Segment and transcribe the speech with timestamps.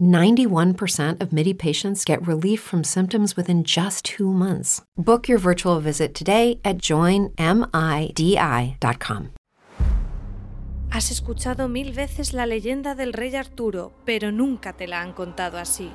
[0.00, 4.82] 91% of MIDI patients get relief from symptoms within just two months.
[4.96, 7.34] Book your virtual visit today at joinmidi.com.
[10.90, 15.58] Has escuchado mil veces la leyenda del rey Arturo, pero nunca te la han contado
[15.58, 15.90] así.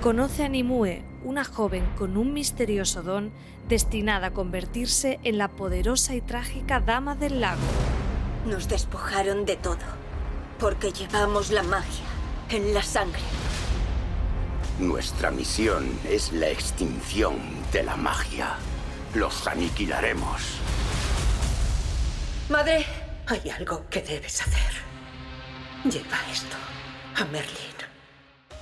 [0.00, 3.32] Conoce a Nimue, una joven con un misterioso don
[3.68, 7.60] destinada a convertirse en la poderosa y trágica Dama del Lago.
[8.46, 9.76] Nos despojaron de todo,
[10.60, 12.04] porque llevamos la magia
[12.50, 13.22] en la sangre.
[14.78, 17.38] Nuestra misión es la extinción
[17.72, 18.54] de la magia.
[19.14, 20.58] Los aniquilaremos.
[22.48, 22.84] Madre,
[23.26, 24.72] hay algo que debes hacer.
[25.84, 26.56] Lleva esto
[27.16, 27.56] a Merlin.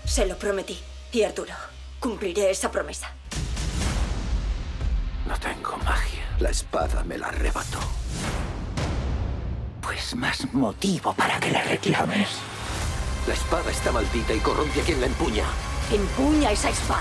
[0.04, 0.78] Se lo prometí.
[1.12, 1.54] Y Arturo,
[1.98, 3.10] cumpliré esa promesa.
[5.26, 6.24] No tengo magia.
[6.38, 7.80] La espada me la arrebató.
[9.88, 12.28] Pues más motivo para que la reclames.
[13.26, 15.44] La espada está maldita y corrompe a quien la empuña.
[15.90, 17.00] Empuña esa espada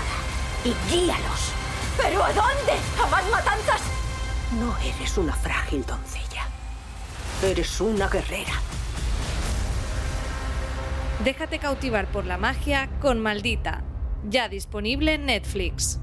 [0.64, 1.52] y guíalos.
[1.98, 2.72] ¿Pero a dónde?
[3.04, 3.82] ¿A más matanzas?
[4.58, 6.46] No eres una frágil doncella.
[7.42, 8.54] Eres una guerrera.
[11.22, 13.82] Déjate cautivar por la magia con Maldita,
[14.30, 16.00] ya disponible en Netflix.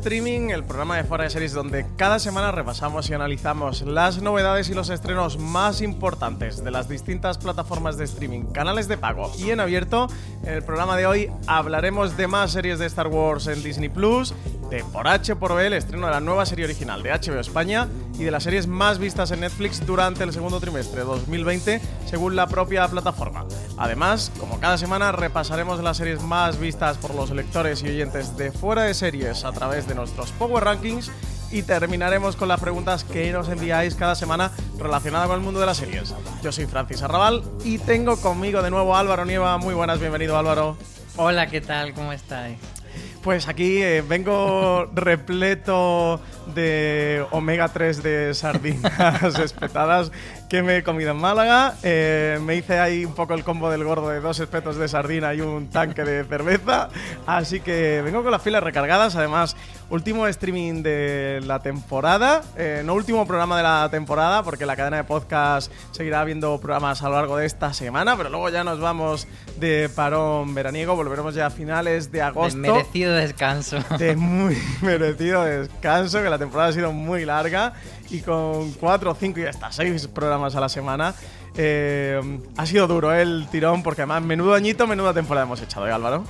[0.00, 4.70] Streaming, el programa de Fuera de Series donde cada semana repasamos y analizamos las novedades
[4.70, 9.50] y los estrenos más importantes de las distintas plataformas de streaming, canales de pago y
[9.50, 10.08] en abierto.
[10.42, 14.32] En el programa de hoy hablaremos de más series de Star Wars en Disney Plus,
[14.70, 17.86] de Por H por B, el estreno de la nueva serie original de HBO España
[18.18, 22.36] y de las series más vistas en Netflix durante el segundo trimestre de 2020, según
[22.36, 23.44] la propia plataforma.
[23.80, 28.52] Además, como cada semana, repasaremos las series más vistas por los lectores y oyentes de
[28.52, 31.10] fuera de series a través de nuestros Power Rankings
[31.50, 35.66] y terminaremos con las preguntas que nos enviáis cada semana relacionadas con el mundo de
[35.66, 36.14] las series.
[36.42, 39.56] Yo soy Francis Arrabal y tengo conmigo de nuevo a Álvaro Nieva.
[39.56, 40.76] Muy buenas, bienvenido Álvaro.
[41.16, 41.94] Hola, ¿qué tal?
[41.94, 42.58] ¿Cómo estáis?
[43.22, 46.20] Pues aquí eh, vengo repleto
[46.54, 50.10] de omega 3 de sardinas espetadas
[50.50, 51.76] que me he comido en Málaga.
[51.84, 55.32] Eh, me hice ahí un poco el combo del gordo de dos espetos de sardina
[55.32, 56.88] y un tanque de cerveza.
[57.24, 59.14] Así que vengo con las filas recargadas.
[59.14, 59.56] Además,
[59.90, 62.42] último streaming de la temporada.
[62.56, 67.00] Eh, no último programa de la temporada, porque la cadena de podcast seguirá viendo programas
[67.04, 68.16] a lo largo de esta semana.
[68.16, 69.28] Pero luego ya nos vamos
[69.60, 70.96] de parón veraniego.
[70.96, 72.60] Volveremos ya a finales de agosto.
[72.60, 73.78] De merecido descanso.
[73.98, 77.74] De muy merecido descanso, que la temporada ha sido muy larga
[78.10, 81.14] y con cuatro, cinco y hasta seis programas a la semana.
[81.56, 82.20] eh,
[82.56, 85.92] ha sido duro eh, el tirón porque además menudo añito, menuda temporada hemos echado, ¿eh,
[85.92, 86.24] Álvaro?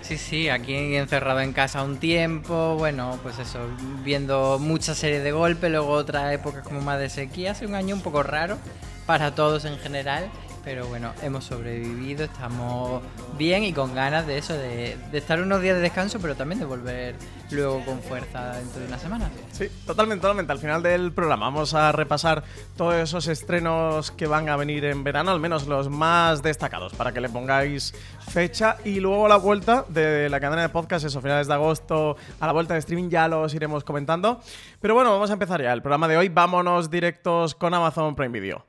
[0.00, 3.58] Sí, sí, aquí encerrado en casa un tiempo, bueno, pues eso,
[4.02, 7.94] viendo muchas series de golpe, luego otra época como más de sequía, hace un año
[7.94, 8.56] un poco raro
[9.04, 10.30] para todos en general
[10.64, 13.02] Pero bueno, hemos sobrevivido, estamos
[13.36, 16.66] bien y con ganas de eso, de, estar unos días de descanso, pero también de
[16.66, 17.14] volver
[17.50, 19.30] luego con fuerza dentro de una semana.
[19.52, 20.52] Sí, totalmente, totalmente.
[20.52, 22.44] Al final del programa vamos a repasar
[22.76, 27.12] todos esos estrenos que van a venir en verano, al menos los más destacados, para
[27.12, 27.94] que le pongáis
[28.28, 28.76] fecha.
[28.84, 32.46] Y luego a la vuelta de la cadena de podcast, eso, finales de agosto, a
[32.46, 34.40] la vuelta de streaming ya los iremos comentando.
[34.80, 36.28] Pero bueno, vamos a empezar ya el programa de hoy.
[36.28, 38.67] Vámonos directos con Amazon Prime Video.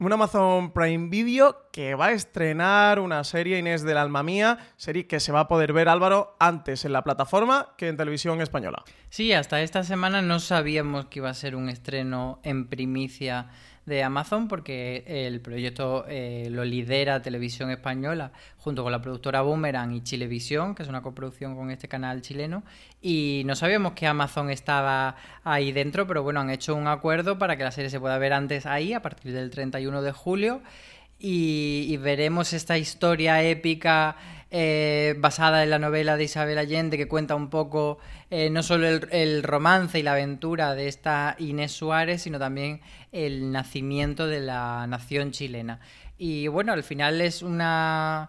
[0.00, 5.06] Un Amazon Prime Video que va a estrenar una serie Inés del Alma Mía, serie
[5.06, 8.82] que se va a poder ver Álvaro antes en la plataforma que en televisión española.
[9.10, 13.50] Sí, hasta esta semana no sabíamos que iba a ser un estreno en primicia
[13.86, 19.92] de Amazon porque el proyecto eh, lo lidera Televisión Española junto con la productora Boomerang
[19.92, 22.62] y Chilevisión, que es una coproducción con este canal chileno.
[23.00, 27.56] Y no sabíamos que Amazon estaba ahí dentro, pero bueno, han hecho un acuerdo para
[27.56, 30.60] que la serie se pueda ver antes ahí, a partir del 31 de julio.
[31.20, 34.16] Y veremos esta historia épica
[34.52, 37.98] eh, basada en la novela de Isabel Allende, que cuenta un poco
[38.30, 42.80] eh, no solo el, romance y la aventura de esta Inés Suárez, sino también
[43.12, 45.78] el nacimiento de la nación chilena.
[46.18, 48.28] Y bueno, al final es una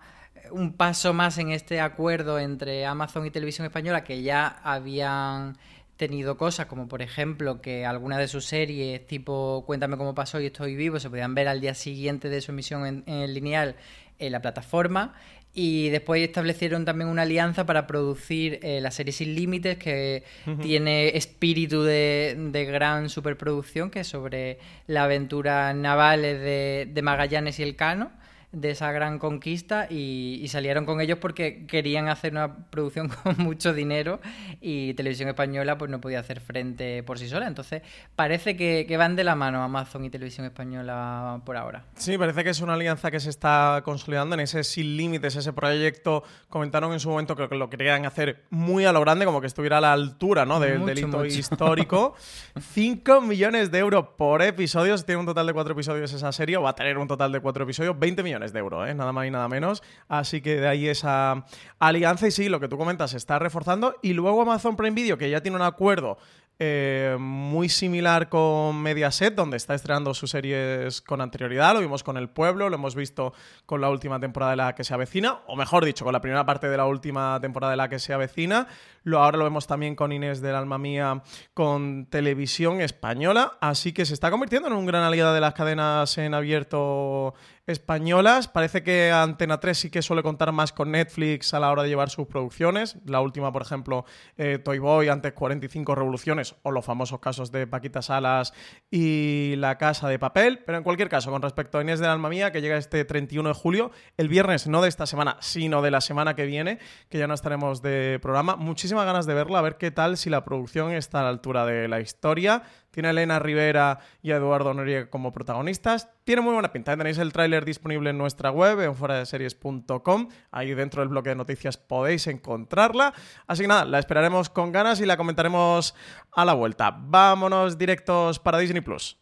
[0.52, 5.58] un paso más en este acuerdo entre Amazon y Televisión Española que ya habían
[6.01, 10.48] tenido cosas como por ejemplo que algunas de sus series tipo Cuéntame cómo pasó y
[10.48, 13.75] estoy vivo se podían ver al día siguiente de su emisión en, en lineal
[14.18, 15.13] en la plataforma.
[15.53, 20.24] Y después establecieron también una alianza para producir eh, la serie Sin Límites, que
[20.62, 27.59] tiene espíritu de, de, gran superproducción, que es sobre la aventura navales de, de Magallanes
[27.59, 28.12] y el Cano
[28.51, 33.74] de esa gran conquista y, salieron con ellos porque querían hacer una producción con mucho
[33.74, 34.19] dinero
[34.59, 37.48] y Televisión Española pues no podía hacer frente por sí sola.
[37.48, 37.81] Entonces
[38.15, 41.86] parece que, van de la mano Amazon y Televisión Española por ahora.
[41.95, 45.53] Sí, parece que es una alianza que se está consolidando en ese sin límites, ese
[45.53, 46.24] proyecto.
[46.50, 49.77] Comentaron en su momento que lo querían hacer muy a lo grande, como que estuviera
[49.77, 50.59] a la altura ¿no?
[50.59, 52.15] del delito histórico.
[52.74, 56.63] 5 millones de euros por episodio, tiene un total de 4 episodios esa serie, o
[56.63, 58.96] va a tener un total de 4 episodios, 20 millones de euros, ¿eh?
[58.96, 59.84] nada más y nada menos.
[60.08, 61.46] Así que de ahí esa
[61.80, 63.96] alianza y sí, lo que tú comentas se está reforzando.
[64.02, 66.18] Y luego Amazon Prime Video, que ya tiene un acuerdo
[66.64, 71.74] eh, muy similar con Mediaset, donde está estrenando sus series con anterioridad.
[71.74, 73.34] Lo vimos con El Pueblo, lo hemos visto
[73.66, 76.46] con la última temporada de la que se avecina, o mejor dicho, con la primera
[76.46, 78.68] parte de la última temporada de la que se avecina.
[79.02, 81.24] Lo, ahora lo vemos también con Inés del Alma Mía,
[81.56, 83.54] con televisión española.
[83.60, 87.34] Así que se está convirtiendo en un gran aliado de las cadenas en abierto
[87.72, 88.48] españolas.
[88.48, 91.90] Parece que Antena 3 sí que suele contar más con Netflix a la hora de
[91.90, 92.98] llevar sus producciones.
[93.06, 94.06] La última, por ejemplo,
[94.38, 98.54] eh, Toy Boy, antes 45 revoluciones, o los famosos casos de Paquita Salas
[98.90, 100.60] y La Casa de Papel.
[100.66, 103.50] Pero en cualquier caso, con respecto a Inés del Alma Mía, que llega este 31
[103.50, 106.80] de julio, el viernes, no de esta semana, sino de la semana que viene,
[107.10, 108.56] que ya no estaremos de programa.
[108.56, 111.66] Muchísimas ganas de verla, a ver qué tal, si la producción está a la altura
[111.66, 112.64] de la historia.
[112.92, 116.10] Tiene a Elena Rivera y a Eduardo Noriega como protagonistas.
[116.24, 116.96] Tiene muy buena pinta.
[116.96, 120.30] Tenéis el tráiler disponible en nuestra web, en fueradeseries.com.
[120.52, 123.14] Ahí dentro del bloque de noticias podéis encontrarla.
[123.48, 125.96] Así que nada, la esperaremos con ganas y la comentaremos
[126.32, 126.96] a la vuelta.
[126.98, 129.18] Vámonos directos para Disney Plus.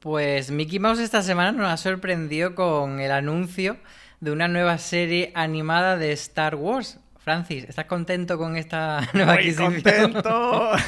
[0.00, 3.76] Pues Mickey Mouse esta semana nos ha sorprendido con el anuncio
[4.20, 6.99] de una nueva serie animada de Star Wars.
[7.20, 10.72] Francis, ¿estás contento con esta nueva Muy contento.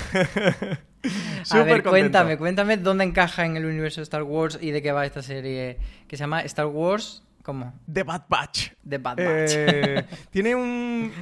[1.51, 4.93] A ver, cuéntame, cuéntame dónde encaja en el universo de Star Wars y de qué
[4.93, 7.73] va esta serie que se llama Star Wars ¿Cómo?
[7.93, 8.71] The Bad Batch.
[8.89, 9.53] The Bad Batch.
[9.57, 11.13] Eh, tiene un.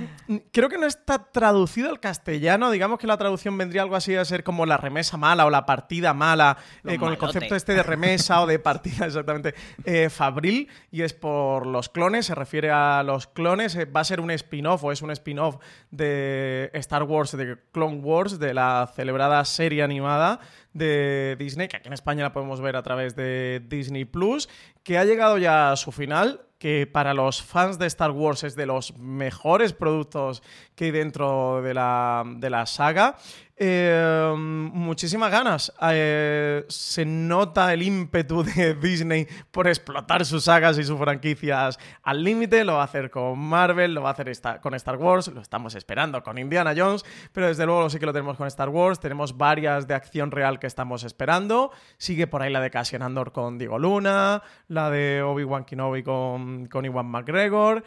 [0.53, 2.71] Creo que no está traducido al castellano.
[2.71, 5.65] Digamos que la traducción vendría algo así a ser como la remesa mala o la
[5.65, 9.55] partida mala, eh, con el concepto este de remesa o de partida, exactamente.
[9.85, 13.79] Eh, Fabril, y es por los clones, se refiere a los clones.
[13.79, 15.57] va a ser un spin-off o es un spin-off
[15.91, 20.41] de Star Wars, de Clone Wars, de la celebrada serie animada
[20.73, 24.49] de Disney, que aquí en España la podemos ver a través de Disney Plus,
[24.83, 28.55] que ha llegado ya a su final, que para los fans de Star Wars es
[28.55, 30.43] de los mejores productos
[30.75, 33.17] que hay dentro de la, de la saga.
[33.63, 35.71] Eh, muchísimas ganas.
[35.83, 42.25] Eh, se nota el ímpetu de Disney por explotar sus sagas y sus franquicias al
[42.25, 42.65] límite.
[42.65, 45.75] Lo va a hacer con Marvel, lo va a hacer con Star Wars, lo estamos
[45.75, 48.99] esperando con Indiana Jones, pero desde luego sí que lo tenemos con Star Wars.
[48.99, 51.71] Tenemos varias de acción real que estamos esperando.
[51.99, 56.50] Sigue por ahí la de Cassian Andor con Diego Luna, la de Obi-Wan Kenobi con,
[56.71, 57.85] con Iwan McGregor.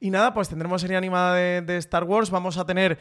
[0.00, 2.30] Y nada, pues tendremos serie animada de, de Star Wars.
[2.30, 2.98] Vamos a tener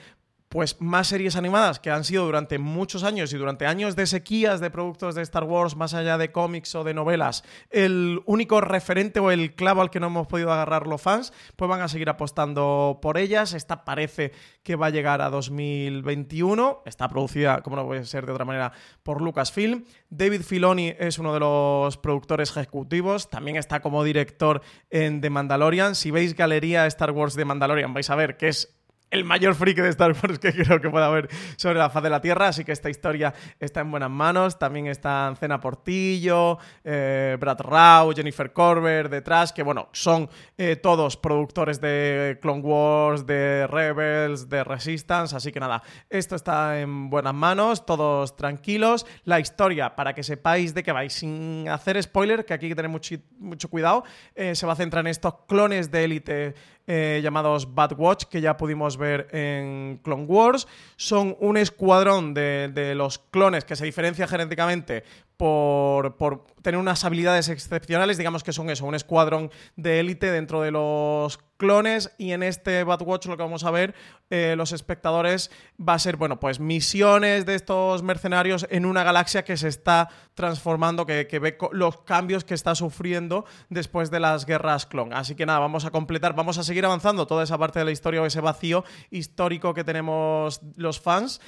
[0.54, 4.60] pues más series animadas que han sido durante muchos años y durante años de sequías
[4.60, 9.20] de productos de Star Wars, más allá de cómics o de novelas, el único referente
[9.20, 12.08] o el clavo al que no hemos podido agarrar los fans, pues van a seguir
[12.08, 13.56] apostando por ellas.
[13.56, 14.32] Esta parece
[14.62, 16.84] que va a llegar a 2021.
[16.86, 19.86] Está producida, como no puede ser de otra manera, por Lucasfilm.
[20.12, 23.28] David Filoni es uno de los productores ejecutivos.
[23.32, 25.96] También está como director en The Mandalorian.
[25.96, 28.83] Si veis Galería Star Wars de Mandalorian, vais a ver que es
[29.14, 32.10] el mayor freak de Star Wars que creo que pueda haber sobre la faz de
[32.10, 34.58] la Tierra, así que esta historia está en buenas manos.
[34.58, 41.16] También están Cena Portillo, eh, Brad Rao, Jennifer Corber detrás, que bueno, son eh, todos
[41.16, 47.36] productores de Clone Wars, de Rebels, de Resistance, así que nada, esto está en buenas
[47.36, 49.06] manos, todos tranquilos.
[49.26, 52.76] La historia, para que sepáis de qué vais, sin hacer spoiler, que aquí hay que
[52.76, 54.04] tener mucho, mucho cuidado,
[54.34, 56.56] eh, se va a centrar en estos clones de élite
[56.88, 60.68] eh, llamados Bad Watch, que ya pudimos ver en Clone Wars.
[60.96, 65.04] Son un escuadrón de, de los clones que se diferencia genéticamente
[65.38, 70.72] por, tener unas habilidades excepcionales, digamos que son eso, un escuadrón de élite dentro de
[70.72, 73.96] los clones y en este Bad Watch lo que vamos a ver
[74.30, 79.44] eh, los espectadores va a ser, bueno, pues misiones de estos mercenarios en una galaxia
[79.44, 84.46] que se está transformando, que, que ve los cambios que está sufriendo después de las
[84.46, 85.14] guerras clon.
[85.14, 87.92] Así que nada, vamos a completar, vamos a seguir avanzando toda esa parte de la
[87.92, 91.42] historia o ese vacío histórico que tenemos los fans.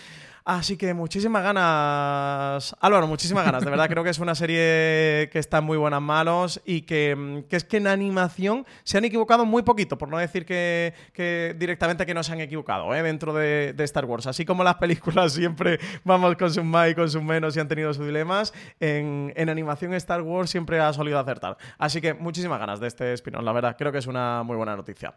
[0.45, 3.65] Así que muchísimas ganas, Álvaro, muchísimas ganas.
[3.65, 7.43] De verdad creo que es una serie que está en muy buenas manos y que,
[7.49, 11.55] que es que en animación se han equivocado muy poquito, por no decir que, que
[11.57, 13.01] directamente que no se han equivocado ¿eh?
[13.01, 14.27] dentro de, Star Wars.
[14.27, 17.67] Así como las películas siempre vamos con sus más y con sus menos y han
[17.67, 21.57] tenido sus dilemas, en, en animación Star Wars siempre ha solido acertar.
[21.79, 23.75] Así que muchísimas ganas de este spin la verdad.
[23.79, 25.15] Creo que es una muy buena noticia.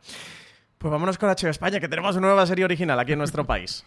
[0.78, 3.84] Pues vámonos con HBO España, que tenemos una nueva serie original aquí en nuestro país.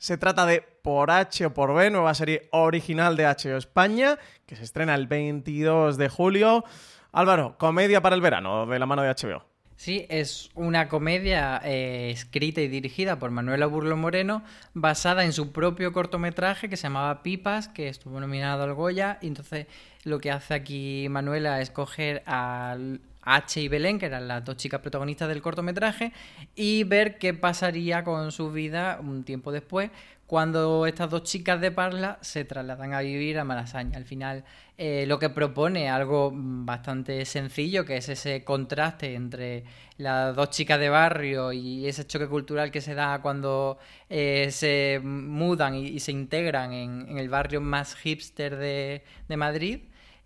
[0.00, 4.56] Se trata de Por H o por B, nueva serie original de HBO España, que
[4.56, 6.64] se estrena el 22 de julio.
[7.12, 9.44] Álvaro, comedia para el verano, de la mano de HBO.
[9.76, 14.42] Sí, es una comedia eh, escrita y dirigida por Manuela Burlo Moreno,
[14.72, 19.18] basada en su propio cortometraje que se llamaba Pipas, que estuvo nominado al Goya.
[19.20, 19.66] Y entonces
[20.04, 24.56] lo que hace aquí Manuela es coger al H y Belén, que eran las dos
[24.56, 26.12] chicas protagonistas del cortometraje,
[26.54, 29.90] y ver qué pasaría con su vida un tiempo después,
[30.26, 33.96] cuando estas dos chicas de Parla se trasladan a vivir a Malasaña.
[33.96, 34.44] Al final,
[34.78, 39.64] eh, lo que propone algo bastante sencillo, que es ese contraste entre
[39.98, 45.00] las dos chicas de barrio y ese choque cultural que se da cuando eh, se
[45.02, 49.02] mudan y, se integran en, el barrio más hipster de
[49.36, 49.80] Madrid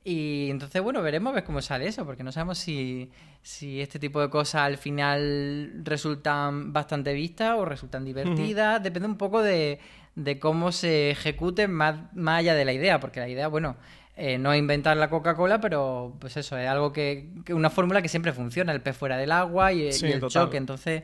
[0.05, 3.99] y entonces, bueno, veremos a ver cómo sale eso, porque no sabemos si, si este
[3.99, 8.77] tipo de cosas al final resultan bastante vistas o resultan divertidas.
[8.77, 8.83] Uh -huh.
[8.83, 9.81] Depende un poco de,
[10.15, 13.77] de cómo se ejecuten más, más, allá de la idea, porque la idea, bueno,
[14.15, 18.03] eh, no es inventar la Coca-Cola, pero pues eso, es algo que, que, una fórmula
[18.03, 20.45] que siempre funciona, el pez fuera del agua y, sí, y el total.
[20.45, 20.59] choque.
[20.59, 21.03] Entonces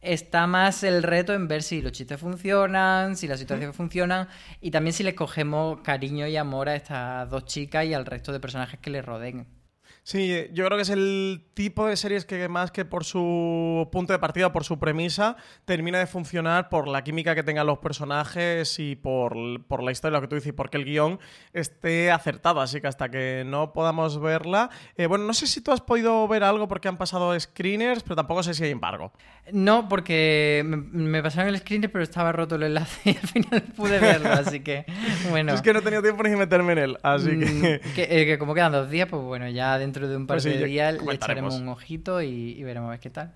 [0.00, 3.76] está más el reto en ver si los chistes funcionan, si las situaciones ¿Mm?
[3.76, 4.28] funcionan
[4.60, 8.32] y también si les cogemos cariño y amor a estas dos chicas y al resto
[8.32, 9.57] de personajes que les rodeen.
[10.08, 14.14] Sí, yo creo que es el tipo de series que más que por su punto
[14.14, 15.36] de partida, por su premisa,
[15.66, 19.36] termina de funcionar por la química que tengan los personajes y por,
[19.66, 21.20] por la historia, lo que tú dices, porque el guion
[21.52, 22.62] esté acertado.
[22.62, 24.70] Así que hasta que no podamos verla...
[24.96, 28.16] Eh, bueno, no sé si tú has podido ver algo porque han pasado screeners, pero
[28.16, 29.12] tampoco sé si hay embargo.
[29.52, 33.98] No, porque me, pasaron el screener, pero estaba roto el enlace y al final pude
[33.98, 34.86] verlo, así que
[35.28, 35.52] bueno.
[35.52, 37.80] Es que no he tenido tiempo ni meterme en él, así que...
[37.94, 40.44] que, eh, que como quedan dos días, pues bueno, ya dentro de un par pues
[40.44, 43.32] sí, de días le echaremos un ojito y, y veremos a ver qué tal.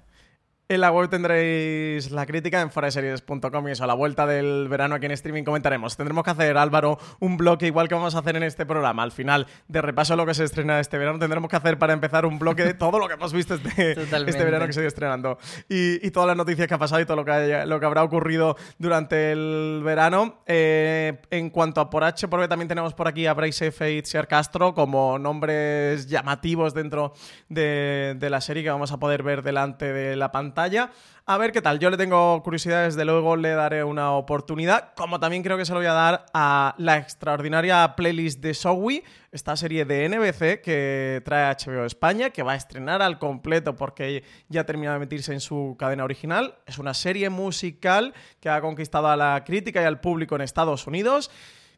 [0.73, 4.95] En la web tendréis la crítica en foraseries.com y eso, a la vuelta del verano
[4.95, 5.99] aquí en streaming comentaremos.
[5.99, 9.03] Tendremos que hacer, Álvaro, un bloque igual que vamos a hacer en este programa.
[9.03, 11.93] Al final, de repaso a lo que se estrena este verano, tendremos que hacer para
[11.93, 14.85] empezar un bloque de todo lo que hemos visto este, este verano que se ha
[14.85, 15.37] ido estrenando.
[15.69, 17.85] Y, y, todas las noticias que ha pasado y todo lo que, haya, lo que
[17.85, 20.39] habrá ocurrido durante el verano.
[20.47, 23.93] Eh, en cuanto a por H, por B, también tenemos por aquí a Bryce F.
[23.93, 27.13] y Castro como nombres llamativos dentro
[27.51, 30.62] de, de la serie que vamos a poder ver delante de la pantalla
[31.25, 31.79] A ver qué tal.
[31.79, 34.93] Yo le tengo curiosidad, desde luego le daré una oportunidad.
[34.97, 39.05] Como también creo que se lo voy a dar a la extraordinaria playlist de Zowie,
[39.31, 44.25] esta serie de NBC que trae HBO España, que va a estrenar al completo porque
[44.49, 46.57] ya ha terminado de meterse en su cadena original.
[46.67, 50.87] Es una serie musical que ha conquistado a la crítica y al público en Estados
[50.87, 51.31] Unidos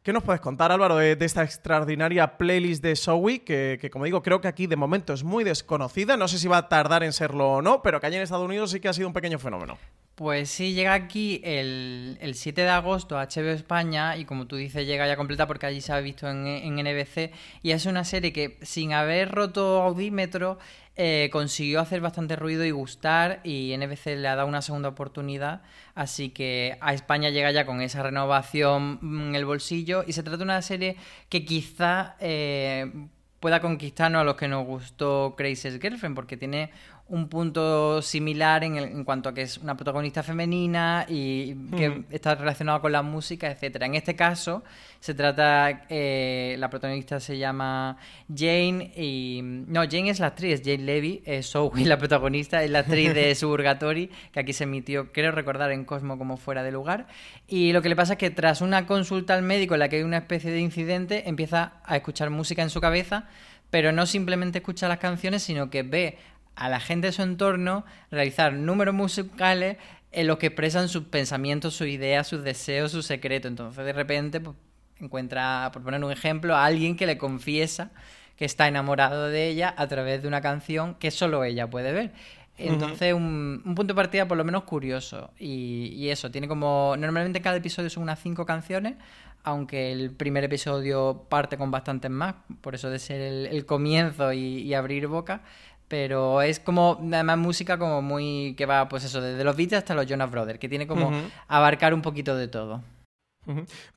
[0.04, 3.42] ¿Qué nos puedes contar, Álvaro, de, esta extraordinaria playlist de Zoe?
[3.42, 6.18] Que, que, como digo, creo que aquí de momento es muy desconocida.
[6.18, 8.44] No sé si va a tardar en serlo o no, pero que allí en Estados
[8.44, 9.78] Unidos sí que ha sido un pequeño fenómeno.
[10.14, 14.86] Pues sí, llega aquí el, 7 de agosto a HBO España y como tú dices
[14.86, 18.32] llega ya completa porque allí se ha visto en, en NBC y es una serie
[18.32, 20.58] que sin haber roto audímetro
[20.96, 25.62] eh, consiguió hacer bastante ruido y gustar y NBC le ha dado una segunda oportunidad,
[25.96, 30.04] así que a España llega ya con esa renovación en el bolsillo.
[30.06, 30.96] Y se trata de una serie
[31.28, 32.92] que quizá eh,
[33.40, 36.70] pueda conquistarnos a los que nos gustó Crazy's Girlfriend porque tiene
[37.06, 42.34] un punto similar en, en, cuanto a que es una protagonista femenina y que está
[42.34, 43.84] relacionado con la música, etcétera.
[43.84, 44.64] En este caso
[45.00, 47.98] se trata, eh, la protagonista se llama
[48.34, 52.78] Jane y no Jane es la actriz, Jane Levy, es Zoe la protagonista es la
[52.80, 57.06] actriz de Suburgatory que aquí se emitió, creo recordar en Cosmo como fuera de lugar
[57.46, 59.96] y lo que le pasa es que tras una consulta al médico en la que
[59.96, 63.28] hay una especie de incidente empieza a escuchar música en su cabeza
[63.74, 66.16] pero no simplemente escucha las canciones, sino que ve
[66.56, 69.76] a la gente de su entorno realizar números musicales
[70.12, 73.50] en los que expresan sus pensamientos, sus ideas, sus deseos, sus secretos.
[73.50, 74.56] Entonces de repente pues,
[75.00, 77.90] encuentra, por poner un ejemplo, a alguien que le confiesa
[78.36, 82.12] que está enamorado de ella a través de una canción que solo ella puede ver.
[82.56, 85.30] Entonces, un, punto de partida por lo menos curioso.
[85.38, 86.94] Y, eso, tiene como.
[86.96, 88.94] Normalmente cada episodio son unas cinco canciones,
[89.42, 94.72] aunque el primer episodio parte con bastantes más, por eso de ser el, comienzo y,
[94.74, 95.42] abrir boca
[95.88, 99.94] pero es como además música como muy que va pues eso desde los Beatles hasta
[99.94, 101.12] los Jonas Brothers que tiene como
[101.48, 102.82] abarcar un poquito de todo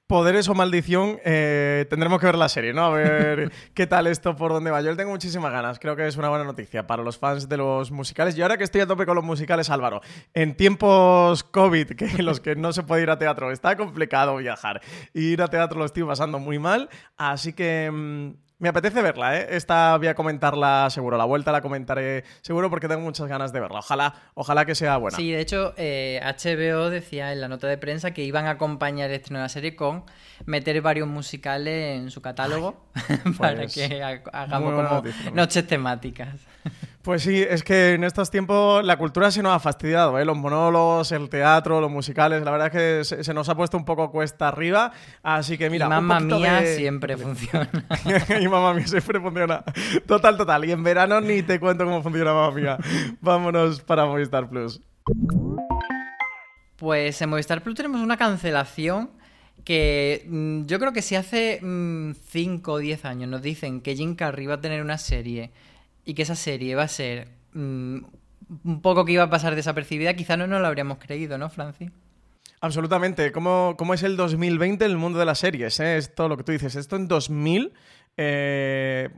[0.07, 2.85] Poderes o maldición, eh, tendremos que ver la serie, ¿no?
[2.85, 4.81] A ver qué tal esto, por dónde va.
[4.81, 7.91] Yo tengo muchísimas ganas, creo que es una buena noticia para los fans de los
[7.91, 8.37] musicales.
[8.37, 10.01] Y ahora que estoy a tope con los musicales, Álvaro,
[10.33, 14.81] en tiempos COVID, que los que no se puede ir a teatro, está complicado viajar.
[15.13, 18.35] Ir a teatro lo estoy pasando muy mal, así que...
[18.59, 19.47] Me apetece verla, ¿eh?
[19.51, 21.15] Esta voy a comentarla seguro.
[21.15, 23.79] La vuelta la comentaré seguro porque tengo muchas ganas de verla.
[23.79, 25.15] Ojalá, ojalá que sea buena.
[25.15, 29.11] Sí, de hecho, eh, HBO decía en la nota de prensa que iban a acompañar
[29.11, 30.05] esta nueva serie con
[30.45, 32.81] meter varios musicales en su catálogo
[33.37, 36.39] para pues, que hagamos como noches temáticas.
[37.07, 40.25] Pues sí, es que en estos tiempos la cultura se nos ha fastidiado, ¿eh?
[40.25, 43.85] los monólogos, el teatro, los musicales, la verdad es que se, nos ha puesto un
[43.85, 44.91] poco cuesta arriba,
[45.23, 45.85] así que mira...
[45.85, 47.69] Y mamá mía siempre funciona.
[48.41, 49.63] y mamá mía siempre funciona.
[50.05, 52.77] Total, total, y en verano ni te cuento cómo funciona mamá mía.
[53.21, 54.81] Vámonos para Movistar Plus.
[56.75, 59.11] Pues en Movistar Plus tenemos una cancelación
[59.63, 63.95] que mm, yo creo que si hace 5 mm, o 10 años nos dicen que
[63.95, 65.53] Jim Carrey va a tener una serie
[66.07, 67.97] y que esa serie va a ser mm,
[68.63, 71.91] un poco que iba a pasar desapercibida, quizá no nos lo habríamos creído, ¿no, Franci?
[72.61, 73.33] Absolutamente.
[73.33, 75.77] ¿Cómo, ¿Cómo, es el 2020 en el mundo de las series?
[75.81, 75.97] Eh?
[75.97, 76.77] Es todo lo que tú dices.
[76.77, 77.73] Esto en 2000
[78.17, 79.09] eh,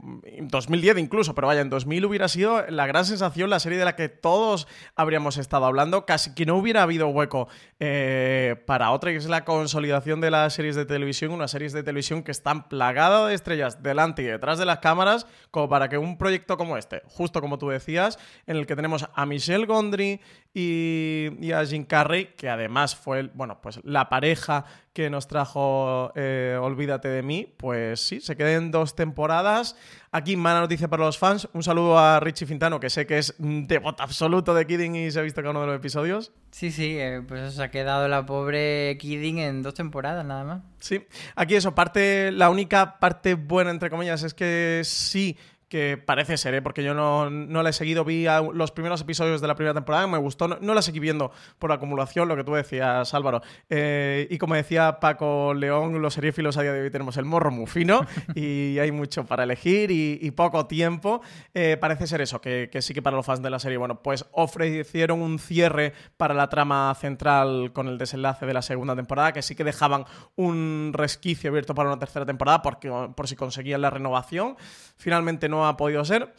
[0.42, 3.96] 2010 incluso, pero vaya, en 2000 hubiera sido la gran sensación, la serie de la
[3.96, 7.48] que todos habríamos estado hablando, casi que no hubiera habido hueco
[7.80, 11.84] eh, para otra, que es la consolidación de las series de televisión, unas series de
[11.84, 15.98] televisión que están plagadas de estrellas delante y detrás de las cámaras, como para que
[15.98, 20.20] un proyecto como este, justo como tú decías, en el que tenemos a Michelle Gondry
[20.54, 26.58] y, a Jim Carrey, que además fue, bueno, pues la pareja que nos trajo eh,
[26.60, 29.76] Olvídate de mí, pues sí, se queden dos temporadas.
[30.12, 31.48] Aquí, mala noticia para los fans.
[31.54, 35.20] Un saludo a Richie Fintano, que sé que es devoto absoluto de Kidding y se
[35.20, 36.32] ha visto cada uno de los episodios.
[36.52, 40.62] Sí, sí, eh, pues se ha quedado la pobre Kidding en dos temporadas nada más.
[40.80, 45.38] Sí, aquí eso, parte, la única parte buena, entre comillas, es que sí
[45.70, 46.62] que parece ser, ¿eh?
[46.62, 50.08] porque yo no, no la he seguido, vi los primeros episodios de la primera temporada,
[50.08, 53.42] me gustó, no, la seguí viendo por acumulación, lo que tú decías, Álvaro.
[53.70, 57.52] Eh, y como decía Paco León, los seriéfilos a día de hoy tenemos el morro
[57.52, 58.02] muy fino
[58.36, 61.22] y hay mucho para elegir y, poco tiempo.
[61.54, 64.02] Eh, parece ser eso, que, que, sí que para los fans de la serie, bueno,
[64.02, 69.34] pues ofrecieron un cierre para la trama central con el desenlace de la segunda temporada,
[69.34, 70.06] que sí que dejaban
[70.36, 74.56] un resquicio abierto para una tercera temporada porque, por si conseguían la renovación.
[74.96, 76.34] Finalmente no ha podido ser.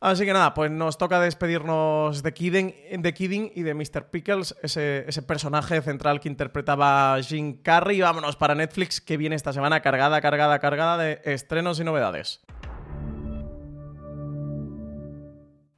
[0.00, 4.10] Así que nada, pues nos toca despedirnos de Kidding, de Kidding y de Mr.
[4.10, 8.02] Pickles, ese, ese, personaje central que interpretaba Jim Carrey.
[8.02, 12.42] Vámonos para Netflix, que viene esta semana cargada, cargada, cargada de estrenos y novedades.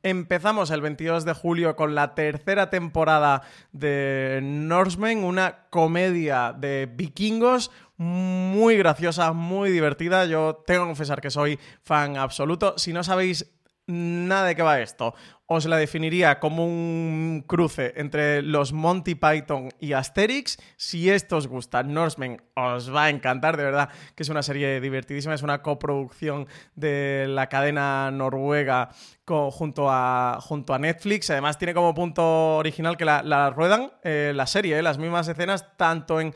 [0.07, 7.73] Empezamos el 22 de julio con la tercera temporada de Norsemen, una comedia de vikingos,
[7.97, 10.25] muy graciosa, muy divertida.
[10.27, 12.79] Yo tengo que confesar que soy fan absoluto.
[12.79, 13.53] Si no sabéis
[13.87, 15.15] nada de qué va esto.
[15.49, 20.59] Os la definiría como un cruce entre los Monty Python y Asterix.
[20.77, 24.81] Si esto os gusta, Norsemen os va a encantar, de verdad, que es una serie
[24.81, 28.91] divertidísima, es una coproducción de la cadena noruega
[29.27, 31.31] junto, a, junto a Netflix.
[31.31, 35.77] Además, tiene como punto original que la, ruedan eh, la serie, eh, las mismas escenas,
[35.77, 36.33] tanto en,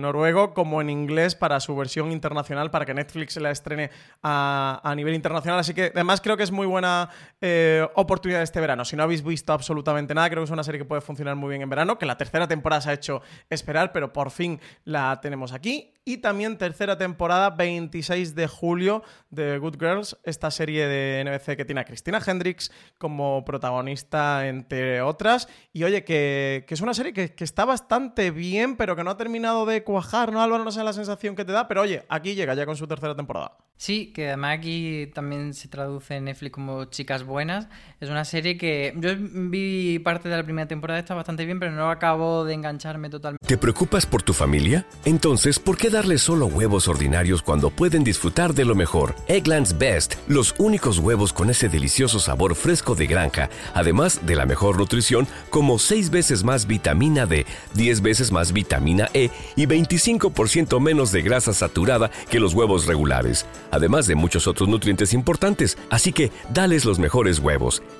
[0.00, 3.90] noruego como en inglés para su versión internacional, para que Netflix la estrene
[4.22, 5.60] a, nivel internacional.
[5.60, 7.08] Así que además creo que es muy buena
[7.40, 8.84] eh, oportunidad este verano.
[8.84, 11.50] Si no habéis visto absolutamente nada, creo que es una serie que puede funcionar muy
[11.50, 15.20] bien en verano, que la tercera temporada se ha hecho esperar, pero por fin la
[15.20, 15.92] tenemos aquí.
[16.08, 21.64] Y también tercera temporada, 26 de julio, de Good Girls, esta serie de NBC que
[21.64, 25.48] tiene a Cristina Hendricks como protagonista, entre otras.
[25.72, 29.16] Y oye, que, es una serie que, que, está bastante bien, pero que no ha
[29.16, 30.62] terminado de cuajar, ¿no, Álvaro?
[30.62, 33.16] No sé la sensación que te da, pero oye, aquí llega ya con su tercera
[33.16, 33.56] temporada.
[33.76, 37.55] Sí, que además aquí también se traduce en Netflix como Chicas Buenas.
[38.00, 41.72] Es una serie que yo vi parte de la primera temporada, está bastante bien, pero
[41.72, 43.46] no acabo de engancharme totalmente.
[43.46, 44.86] ¿Te preocupas por tu familia?
[45.04, 49.14] Entonces, ¿por qué darles solo huevos ordinarios cuando pueden disfrutar de lo mejor?
[49.28, 54.46] Eggland's Best, los únicos huevos con ese delicioso sabor fresco de granja, además de la
[54.46, 60.80] mejor nutrición, como 6 veces más vitamina D, 10 veces más vitamina E y 25%
[60.80, 65.78] menos de grasa saturada que los huevos regulares además de muchos otros nutrientes importantes.
[65.90, 67.45] Así que dales los mejores huevos.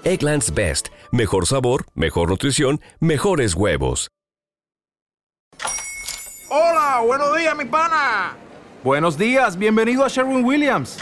[0.04, 0.88] Egglands Best.
[1.12, 4.08] Mejor sabor, mejor nutrición, mejores huevos.
[6.48, 8.36] Hola, buenos días, mi pana.
[8.82, 10.98] Buenos días, bienvenido a Sherwin Williams.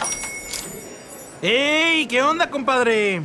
[1.42, 2.07] ¡Ey!
[2.07, 3.22] ¿Qué onda, compadre?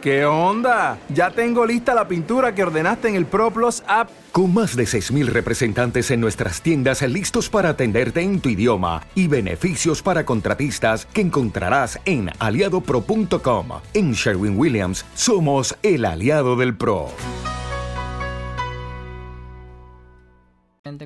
[0.00, 0.96] ¿Qué onda?
[1.10, 4.08] Ya tengo lista la pintura que ordenaste en el ProPlus app.
[4.32, 9.28] Con más de 6.000 representantes en nuestras tiendas listos para atenderte en tu idioma y
[9.28, 13.68] beneficios para contratistas que encontrarás en aliadopro.com.
[13.92, 17.08] En Sherwin Williams somos el aliado del PRO.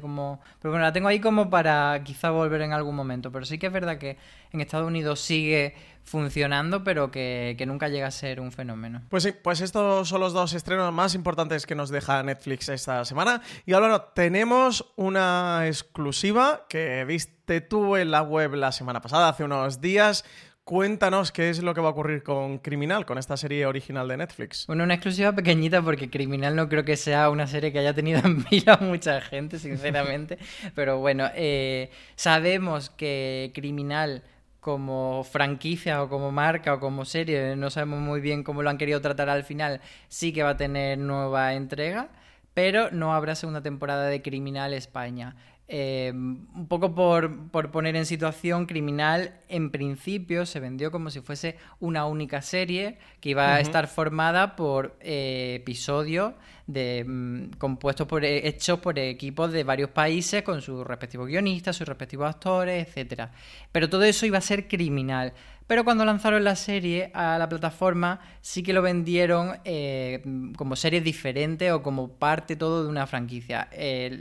[0.00, 3.30] Como, pero bueno, la tengo ahí como para quizá volver en algún momento.
[3.32, 4.16] Pero sí que es verdad que
[4.52, 5.74] en Estados Unidos sigue
[6.04, 9.02] funcionando, pero que, nunca llega a ser un fenómeno.
[9.08, 13.04] Pues sí, pues estos son los dos estrenos más importantes que nos deja Netflix esta
[13.04, 13.42] semana.
[13.66, 19.44] Y ahora tenemos una exclusiva que viste tú en la web la semana pasada, hace
[19.44, 20.24] unos días.
[20.64, 24.16] Cuéntanos qué es lo que va a ocurrir con Criminal, con esta serie original de
[24.16, 24.66] Netflix.
[24.66, 28.20] Bueno, una exclusiva pequeñita porque Criminal no creo que sea una serie que haya tenido
[28.24, 30.38] en mira mucha gente, sinceramente.
[30.74, 34.22] Pero bueno, eh, sabemos que Criminal
[34.64, 38.78] como franquicia o como marca o como serie, no sabemos muy bien cómo lo han
[38.78, 42.08] querido tratar al final, sí que va a tener nueva entrega,
[42.54, 45.36] pero no habrá segunda temporada de Criminal España.
[45.66, 51.56] Eh, un poco por, poner en situación, Criminal en principio se vendió como si fuese
[51.80, 56.34] una única serie que iba a estar formada por eh, episodios
[56.66, 61.76] de, mm, compuestos por, eh, hechos por equipos de varios países con sus respectivos guionistas,
[61.76, 63.30] sus respectivos actores, etc.
[63.72, 65.32] Pero todo eso iba a ser criminal.
[65.66, 70.22] Pero cuando lanzaron la serie a la plataforma, sí que lo vendieron eh,
[70.58, 73.70] como serie diferente o como parte todo de una franquicia.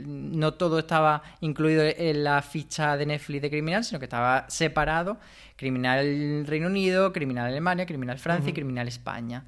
[0.06, 5.18] no todo estaba incluido en la ficha de Netflix de Criminal, sino que estaba separado.
[5.56, 9.44] Criminal Reino Unido, Criminal Alemania, Criminal Francia y Criminal España.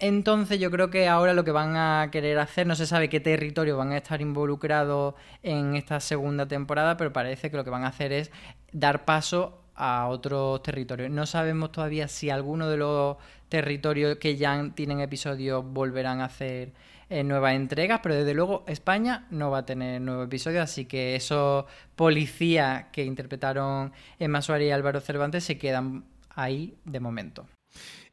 [0.00, 3.20] Entonces yo creo que ahora lo que van a querer hacer, no se sabe qué
[3.20, 7.84] territorio van a estar involucrados en esta segunda temporada, pero parece que lo que van
[7.84, 8.30] a hacer es
[8.72, 11.10] dar paso a otros territorios.
[11.10, 16.72] No sabemos todavía si alguno de los territorios que ya tienen episodios volverán a hacer
[17.10, 21.16] eh, nuevas entregas, pero desde luego España no va a tener nuevo episodio, así que
[21.16, 21.64] esos
[21.96, 27.46] policías que interpretaron Emma Suárez y Álvaro Cervantes se quedan ahí de momento.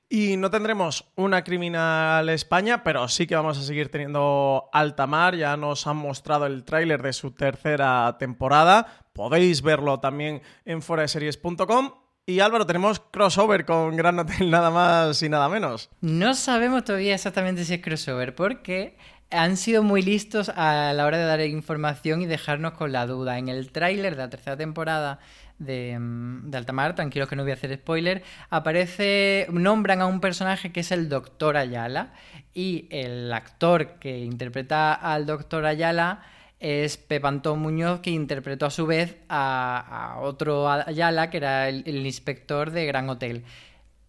[0.09, 5.35] Y no tendremos una criminal España, pero sí que vamos a seguir teniendo Altamar.
[5.35, 9.05] Ya nos han mostrado el tráiler de su tercera temporada.
[9.13, 11.91] Podéis verlo también en foraseries.com.
[12.29, 15.89] Y Álvaro, tenemos crossover con Gran Hotel nada más y nada menos.
[16.01, 18.97] No sabemos todavía exactamente si es crossover, porque
[19.31, 23.37] han sido muy listos a la hora de dar información y dejarnos con la duda.
[23.37, 25.19] En el tráiler de la tercera temporada
[25.57, 30.73] de, mm, Altamar, tranquilos que no voy a hacer spoiler, aparece, nombran a un personaje
[30.73, 32.11] que es el Doctor Ayala
[32.53, 36.23] y el actor que interpreta al Doctor Ayala
[36.59, 42.05] es Pepantón Muñoz, que interpretó a su vez a, otro Ayala, que era el, el,
[42.05, 43.43] inspector de Gran Hotel.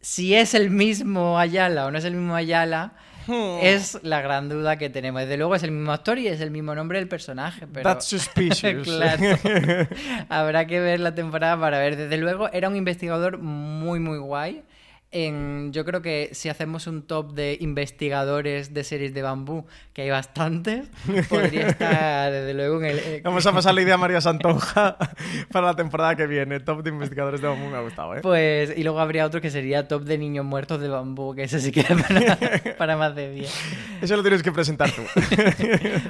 [0.01, 2.95] Si es el mismo Ayala o no es el mismo Ayala,
[3.29, 3.59] Hmm.
[3.61, 5.21] Es la gran duda que tenemos.
[5.21, 7.67] Desde luego es el mismo actor y es el mismo nombre del personaje.
[7.67, 7.85] Pero...
[7.85, 8.85] That's suspicious.
[8.85, 9.39] claro.
[10.31, 11.97] Habrá que ver la temporada para ver.
[11.97, 14.65] Desde luego era un investigador muy, muy guay.
[15.11, 20.03] En, yo creo que si hacemos un top de investigadores de series de bambú, que
[20.03, 20.87] hay bastantes,
[21.31, 22.99] podría estar desde luego en el...
[22.99, 24.99] eh, Vamos a pasar la idea a María Santonja
[25.51, 26.61] para la temporada que viene.
[26.61, 28.21] Top de investigadores de bambú me ha gustado, ¿eh?
[28.21, 31.59] Pues, y luego habría otro que sería top de niños muertos de bambú, que ese
[31.61, 32.39] sí que es para,
[32.79, 33.55] para más de 10.
[34.03, 35.03] Eso lo tienes que presentar tú.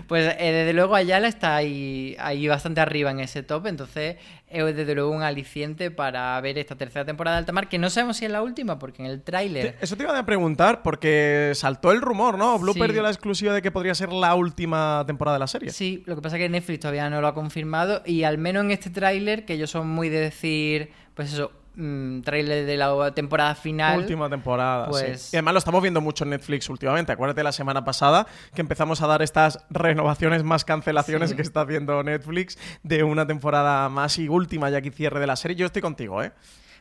[0.08, 4.16] Pues eh, desde luego Ayala está ahí, ahí bastante arriba en ese top, entonces
[4.48, 8.16] es desde luego un aliciente para ver esta tercera temporada de Altamar, que no sabemos
[8.16, 9.76] si es la última, porque en el tráiler...
[9.80, 12.58] Eso te iba a preguntar, porque saltó el rumor, ¿no?
[12.58, 12.78] Blue Sí.
[12.80, 15.70] perdió la exclusiva de que podría ser la última temporada de la serie.
[15.70, 18.64] Sí, lo que pasa es que Netflix todavía no lo ha confirmado y al menos
[18.64, 23.12] en este tráiler, que ellos son muy de decir, pues eso, mm, tráiler de la
[23.14, 23.98] temporada final...
[23.98, 24.90] Última temporada, sí.
[24.90, 27.12] Pues- Y además lo estamos viendo mucho en Netflix últimamente.
[27.12, 31.36] Acuérdate la semana pasada que empezamos a dar estas renovaciones más cancelaciones Sí.
[31.36, 35.36] que está haciendo Netflix de una temporada más y última ya que cierre de la
[35.36, 35.56] serie.
[35.56, 36.32] Yo estoy contigo, ¿eh?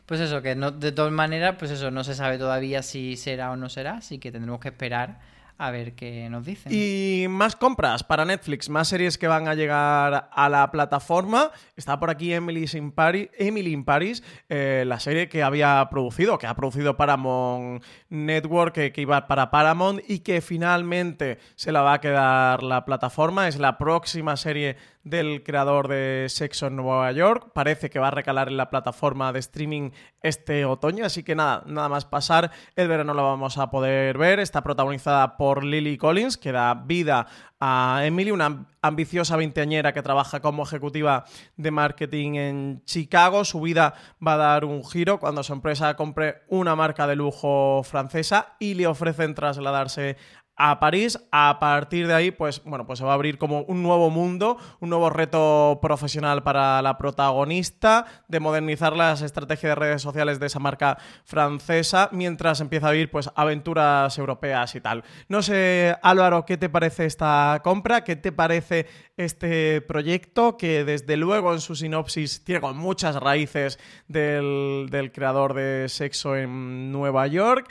[0.07, 3.51] Pues eso, que no, de todas maneras, pues eso, no se sabe todavía si será
[3.51, 5.19] o no será, así que tendremos que esperar
[5.57, 6.71] a ver qué nos dicen.
[6.73, 11.51] Y más compras para Netflix, más series que van a llegar a la plataforma.
[11.75, 16.37] Está por aquí Emily in Paris, Emily in Paris eh, la serie que había producido,
[16.37, 21.93] que ha producido Paramount Network, que, iba para Paramount y que finalmente se la va
[21.93, 23.47] a quedar la plataforma.
[23.47, 27.51] Es la próxima serie del creador de Sexo en Nueva York.
[27.53, 29.91] Parece que va a recalar en la plataforma de streaming
[30.21, 32.51] este otoño, así que nada, nada más pasar.
[32.75, 34.39] El verano la vamos a poder ver.
[34.39, 37.27] Está protagonizada por Lily Collins, que da vida
[37.59, 43.45] a Emily, una ambiciosa veinteañera que trabaja como ejecutiva de marketing en Chicago.
[43.45, 47.81] Su vida va a dar un giro cuando su empresa compre una marca de lujo
[47.83, 50.17] francesa y le ofrecen trasladarse
[50.57, 51.19] a París.
[51.31, 54.57] A partir de ahí, pues bueno, pues se va a abrir como un nuevo mundo,
[54.79, 60.47] un nuevo reto profesional para la protagonista, de modernizar las estrategias de redes sociales de
[60.47, 65.03] esa marca francesa, mientras empieza a vivir pues aventuras europeas y tal.
[65.29, 68.03] No sé, Álvaro, ¿qué te parece esta compra?
[68.03, 70.57] ¿Qué te parece este proyecto?
[70.57, 77.27] Que desde luego en su sinopsis tiene muchas raíces del creador de Sexo en Nueva
[77.27, 77.69] York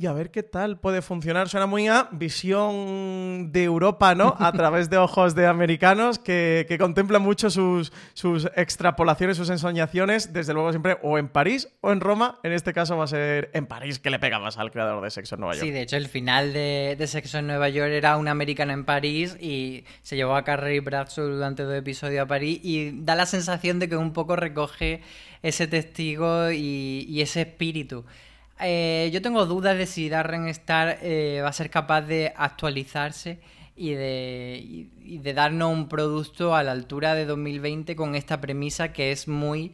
[0.00, 1.48] y a ver qué tal puede funcionar.
[1.48, 4.36] Suena muy a visión de Europa, ¿no?
[4.38, 10.32] A través de ojos de americanos que, que contemplan mucho sus, sus extrapolaciones, sus ensoñaciones,
[10.32, 12.38] desde luego siempre o en París o en Roma.
[12.44, 15.10] En este caso va a ser en París, que le pega más al creador de
[15.10, 15.66] Sexo en Nueva York.
[15.66, 18.84] Sí, de hecho, el final de, de Sexo en Nueva York era una americana en
[18.84, 23.26] París y se llevó a Carrie Bradshaw durante dos episodios a París y da la
[23.26, 25.02] sensación de que un poco recoge
[25.42, 28.04] ese testigo y, y ese espíritu.
[28.60, 33.40] Eh, yo tengo dudas de si Darren Star eh, va a ser capaz de actualizarse
[33.76, 38.40] y de, y- y de darnos un producto a la altura de 2020 con esta
[38.40, 39.72] premisa que es muy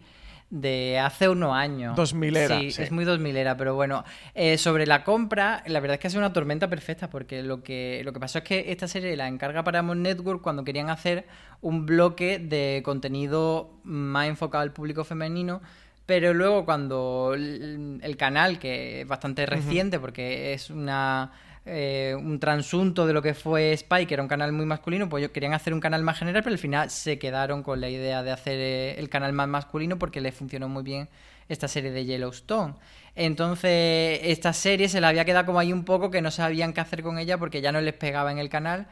[0.51, 1.97] de hace unos años.
[1.97, 2.83] 2000 era, Sí, sí.
[2.83, 4.05] es muy 2000 era, pero bueno.
[4.35, 7.63] Eh, sobre la compra, la verdad es que ha sido una tormenta perfecta porque lo
[7.63, 11.27] que, lo que pasó es que esta serie la encarga Paramount Network cuando querían hacer
[11.63, 15.63] un bloque de contenido más enfocado al público femenino.
[16.07, 21.33] Pero luego cuando el, canal, que es bastante reciente porque es una
[21.67, 25.23] eh, un transunto de lo que fue Spy, que era un canal muy masculino, pues
[25.23, 28.23] ellos querían hacer un canal más general, pero al final se quedaron con la idea
[28.23, 31.09] de hacer eh, el canal más masculino porque les funcionó muy bien
[31.49, 32.75] esta serie de Yellowstone.
[33.17, 36.83] Entonces, esta serie se la había quedado como ahí un poco que no sabían qué
[36.83, 38.87] hacer con ella porque ya no les pegaba en el canal.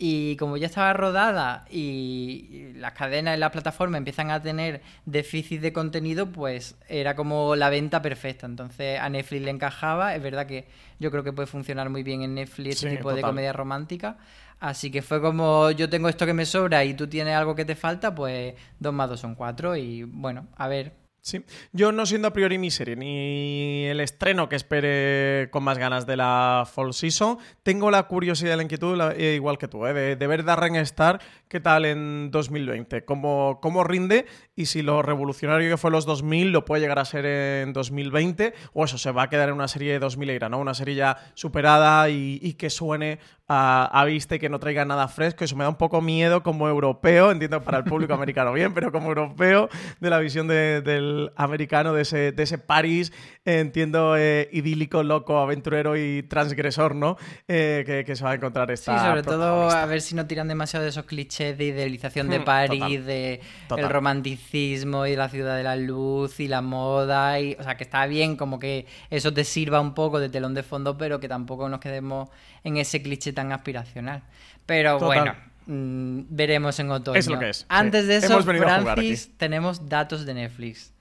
[0.00, 5.60] Y como ya estaba rodada y las cadenas en la plataforma empiezan a tener déficit
[5.60, 8.46] de contenido, pues era como la venta perfecta.
[8.46, 10.14] Entonces a Netflix le encajaba.
[10.14, 10.68] Es verdad que
[11.00, 14.18] yo creo que puede funcionar muy bien en Netflix este Sí, tipo de comedia romántica.
[14.60, 17.64] Así que fue como yo tengo esto que me sobra y tú tienes algo que
[17.64, 19.74] te falta, pues dos más dos son cuatro.
[19.76, 20.92] Y bueno, a ver,
[21.28, 25.76] Sí, yo no siendo a priori mi serie ni el estreno que espere con más
[25.76, 29.84] ganas de la Fall Season, tengo la curiosidad y la inquietud, eh, igual que tú,
[29.84, 34.24] eh, de, ver Darren Star qué tal en 2020, cómo, cómo rinde
[34.56, 38.54] y si lo revolucionario que fue los 2000 lo puede llegar a ser en 2020
[38.72, 40.58] o eso se va a quedar en una serie de 2000 era, ¿no?
[40.58, 44.06] Una serie ya superada y que suene a, a
[44.38, 45.44] que no traiga nada fresco.
[45.44, 48.92] Eso me da un poco miedo como europeo, entiendo para el público americano bien, pero
[48.92, 49.68] como europeo
[50.00, 53.12] de la visión de- del americano, de ese, de ese París,
[53.44, 57.16] eh, entiendo, eh, idílico, loco, aventurero y transgresor, ¿no?
[57.48, 60.26] Eh, que, que se va a encontrar esta Sí, sobre todo a ver si no
[60.26, 63.06] tiran demasiado de esos clichés de idealización de Hmm, París, total.
[63.06, 63.84] de Total.
[63.84, 67.40] el romanticismo y la ciudad de la luz y la moda.
[67.40, 70.54] Y, o sea, que está bien como que eso te sirva un poco de telón
[70.54, 72.28] de fondo, pero que tampoco nos quedemos
[72.64, 74.22] en ese cliché tan aspiracional.
[74.66, 75.06] Pero Total.
[75.06, 75.34] bueno,
[75.66, 77.18] mm, veremos en otoño.
[77.18, 77.64] Es lo que es, sí.
[77.68, 80.92] Antes de eso, Francis, tenemos datos de Netflix.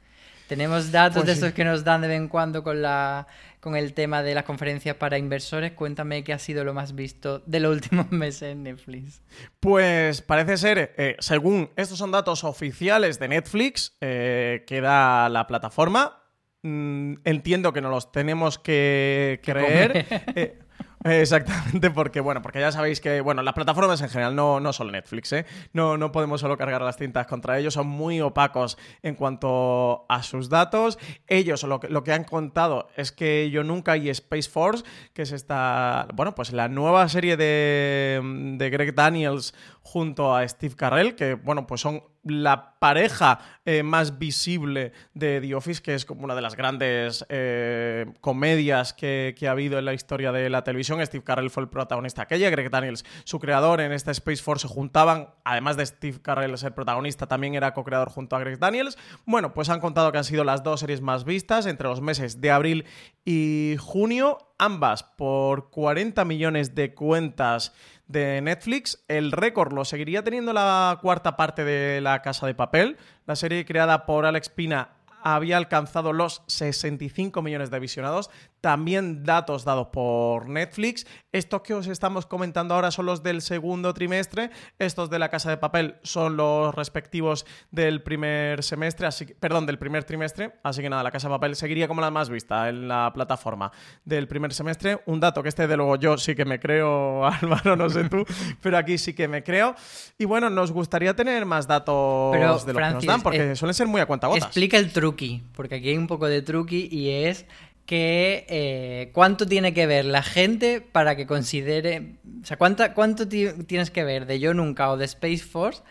[0.47, 1.39] Tenemos datos Pues de sí.
[1.39, 3.27] estos que nos dan de vez en cuando con la
[3.59, 5.73] con el tema de las conferencias para inversores.
[5.73, 9.21] Cuéntame qué ha sido lo más visto de los últimos meses en Netflix.
[9.59, 15.47] Pues parece ser, eh, según estos son datos oficiales de Netflix eh, que da la
[15.47, 16.23] plataforma,
[16.61, 20.05] mm, entiendo que no los tenemos que creer.
[20.35, 20.59] Eh,
[21.03, 24.91] Exactamente, porque bueno, porque ya sabéis que bueno, las plataformas en general, no, no solo
[24.91, 25.45] Netflix, ¿eh?
[25.73, 30.23] no, no podemos solo cargar las cintas contra ellos, son muy opacos en cuanto a
[30.23, 30.97] sus datos.
[31.27, 34.83] Ellos lo que, lo que han contado es que yo nunca y Space Force,
[35.13, 38.19] que es esta, bueno, pues la nueva serie de,
[38.57, 44.17] de Greg Daniels junto a Steve Carrell, que bueno, pues son la pareja eh, más
[44.17, 49.51] visible de The Office, que es como una de las grandes eh, comedias que, ha
[49.51, 51.05] habido en la historia de la televisión.
[51.05, 54.73] Steve Carrell fue el protagonista aquella, Greg Daniels, su creador, en esta Space Force se
[54.73, 58.97] juntaban, además de Steve Carrell ser protagonista, también era co-creador junto a Greg Daniels.
[59.25, 62.41] Bueno, pues han contado que han sido las dos series más vistas entre los meses
[62.41, 62.85] de abril
[63.25, 67.73] y junio, ambas por 40 millones de cuentas
[68.07, 69.03] de Netflix.
[69.07, 73.65] El récord lo seguiría teniendo la cuarta parte de La Casa de Papel, la serie
[73.65, 78.29] creada por Alex Pina había alcanzado los 65 millones de visionados.
[78.61, 81.05] También datos dados por Netflix.
[81.31, 84.49] Estos que os estamos comentando ahora son los del segundo trimestre.
[84.79, 89.77] Estos de la Casa de Papel son los respectivos del primer semestre, así perdón, del
[89.77, 90.53] primer trimestre.
[90.63, 93.71] Así que nada, la Casa de Papel seguiría como la más vista en la plataforma
[94.05, 95.01] del primer semestre.
[95.05, 98.23] Un dato que este de luego yo sí que me creo, Álvaro, no sé tú,
[98.61, 99.75] pero aquí sí que me creo.
[100.17, 102.31] Y bueno, nos gustaría tener más datos
[102.65, 104.45] de lo que nos dan, porque eh, suelen ser muy a cuenta gotas.
[104.45, 105.17] Explica el truco
[105.55, 107.45] porque aquí hay un poco de truqui y es
[107.87, 113.91] que eh, cuánto tiene que ver la gente para que considere, o sea, cuánto tienes
[113.91, 115.81] que ver de Yo Nunca o de Space Force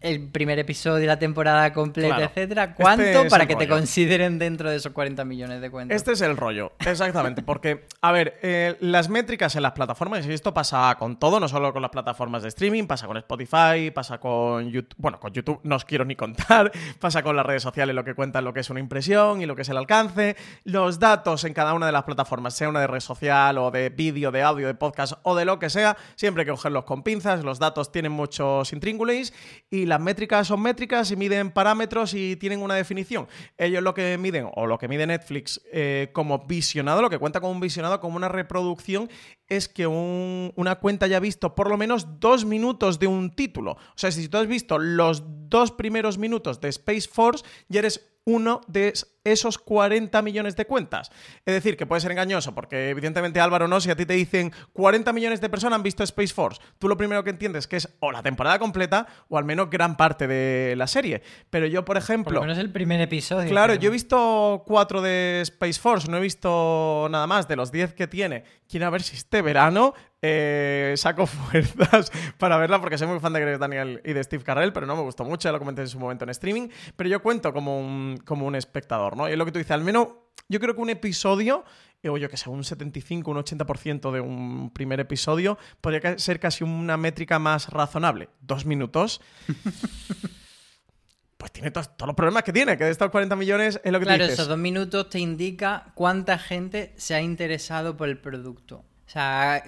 [0.00, 2.64] el primer episodio, de la temporada completa, etcétera.
[2.64, 5.96] Este ¿Cuánto para que te consideren dentro de esos 40 millones de cuentas?
[5.96, 7.42] Este es el rollo, exactamente.
[7.42, 11.48] Porque, a ver, eh, las métricas en las plataformas, y esto pasa con todo, no
[11.48, 15.60] solo con las plataformas de streaming, pasa con Spotify, pasa con YouTube, bueno, con YouTube
[15.64, 18.60] no os quiero ni contar, pasa con las redes sociales lo que cuentan lo que
[18.60, 21.92] es una impresión y lo que es el alcance, los datos en cada una de
[21.92, 25.34] las plataformas, sea una de red social o de vídeo, de audio, de podcast o
[25.34, 29.32] de lo que sea, siempre hay que cogerlos con pinzas, los datos tienen muchos intríngulis
[29.70, 33.26] y las métricas son métricas y miden parámetros y tienen una definición.
[33.56, 37.40] Ellos lo que miden, o lo que mide Netflix eh, como visionado, lo que cuenta
[37.40, 39.08] como un visionado, como una reproducción,
[39.48, 43.72] es que una cuenta haya visto por lo menos dos minutos de un título.
[43.72, 48.16] O sea, si tú has visto los dos primeros minutos de Space Force, ya eres
[48.26, 48.92] uno de
[49.24, 51.10] esos 40 millones de cuentas.
[51.44, 54.52] Es decir, que puede ser engañoso, porque evidentemente Álvaro no, si a ti te dicen
[54.72, 57.88] 40 millones de personas han visto Space Force, tú lo primero que entiendes que es
[58.00, 61.22] o la temporada completa o al menos gran parte de la serie.
[61.50, 62.34] Pero yo, por ejemplo...
[62.34, 63.48] Por lo menos el primer episodio.
[63.48, 67.70] Claro, yo he visto 4 de Space Force, no he visto nada más de los
[67.70, 68.44] 10 que tiene.
[68.68, 73.40] Quiero ver si este verano eh, saco fuerzas para verla porque soy muy fan de
[73.40, 75.88] Greg Daniel y de Steve Carrell, pero no me gustó mucho, ya lo comenté en
[75.88, 79.28] su momento en streaming, pero yo cuento como un, como un espectador, ¿no?
[79.28, 80.08] Y es lo que tú dices, al menos
[80.48, 81.64] yo creo que un episodio,
[82.04, 86.64] o yo que sé, un 75, un 80% de un primer episodio, podría ser casi
[86.64, 88.28] una métrica más razonable.
[88.40, 89.20] Dos minutos.
[91.36, 94.06] pues tiene todos, los problemas que tiene, que de estos 40 millones es lo que
[94.06, 94.38] claro, dices.
[94.38, 98.84] esos dos minutos te indica cuánta gente se ha interesado por el producto.
[99.06, 99.62] O sea,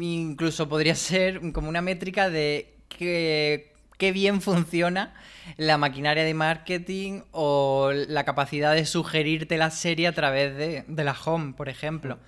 [0.00, 5.14] incluso podría ser como una métrica de qué bien funciona
[5.56, 11.16] la maquinaria de marketing o la capacidad de sugerirte la serie a través de, la
[11.24, 12.18] home, por ejemplo.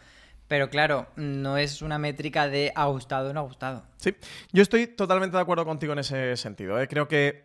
[0.49, 3.85] Pero claro, no es una métrica de ha gustado o no ha gustado.
[3.99, 4.15] Sí,
[4.53, 6.81] yo estoy totalmente de acuerdo contigo en ese sentido.
[6.81, 6.89] ¿eh?
[6.89, 7.45] Creo que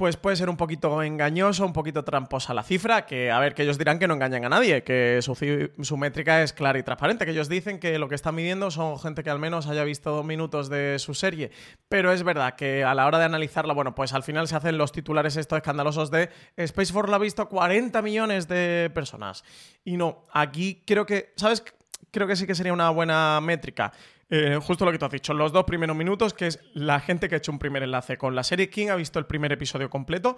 [0.00, 3.64] pues puede ser un poquito engañoso, un poquito tramposa la cifra, que a ver, que
[3.64, 7.32] ellos dirán que no engañan a nadie, que su, métrica es clara y transparente, que
[7.32, 10.24] ellos dicen que lo que están midiendo son gente que al menos haya visto dos
[10.24, 11.50] minutos de su serie,
[11.90, 14.78] pero es verdad que a la hora de analizarla, bueno, pues al final se hacen
[14.78, 19.44] los titulares estos escandalosos de Space Force la ha visto 40 millones de personas.
[19.84, 21.62] Y no, aquí creo que, ¿sabes?
[22.10, 23.92] Creo que sí que sería una buena métrica
[24.30, 27.28] eh, justo lo que tú has dicho, los dos primeros minutos, que es la gente
[27.28, 29.90] que ha hecho un primer enlace con la serie, quién ha visto el primer episodio
[29.90, 30.36] completo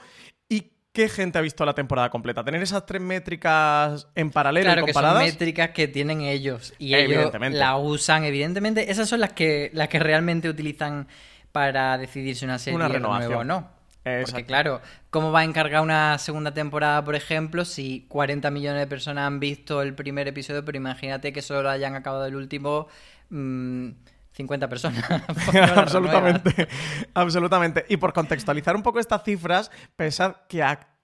[0.49, 2.45] y qué gente ha visto la temporada completa.
[2.45, 5.23] Tener esas tres métricas en paralelo claro, y comparadas.
[5.23, 8.91] Que son métricas que tienen ellos y ellos la usan, evidentemente.
[8.91, 11.07] Esas son las que, las que realmente utilizan
[11.53, 13.83] para decidir si una serie es nueva o no.
[14.03, 18.87] Porque claro, ¿cómo va a encargar una segunda temporada, por ejemplo, si 40 millones de
[18.89, 22.89] personas han visto el primer episodio, pero imagínate que solo hayan acabado el último
[23.33, 25.05] 50 mm, personas.
[25.77, 26.69] absolutamente,
[27.15, 27.87] absolutamente.
[27.89, 30.63] Y por contextualizar un poco estas cifras, pensad que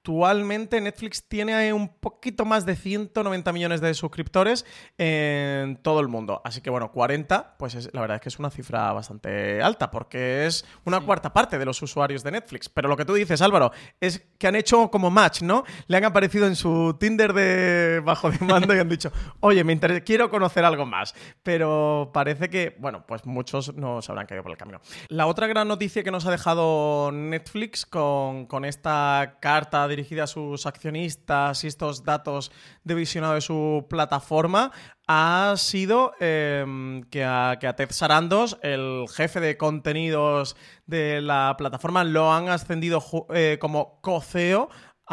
[0.08, 4.64] actualmente Netflix tiene un poquito más de 190 millones de suscriptores
[4.96, 6.40] en todo el mundo.
[6.44, 9.90] Así que bueno, 40, pues es, la verdad es que es una cifra bastante alta,
[9.90, 12.70] porque es una cuarta parte de los usuarios de Netflix.
[12.70, 15.64] Pero lo que tú dices, Álvaro, es que han hecho como match, ¿no?
[15.88, 20.00] Le han aparecido en su Tinder de bajo demanda y han dicho, oye, me interesa,
[20.00, 21.14] quiero conocer algo más.
[21.42, 24.80] Pero parece que, bueno, pues muchos no se habrán caído por el camino.
[25.08, 30.26] La otra gran noticia que nos ha dejado Netflix con, con esta carta dirigida a
[30.28, 32.52] sus accionistas y estos datos
[32.84, 34.70] de visionado de su plataforma
[35.08, 41.56] ha sido em, que, a, que, a, Ted Sarandos, el jefe de contenidos de la
[41.58, 43.02] plataforma, lo han ascendido
[43.34, 44.68] eh, como coceo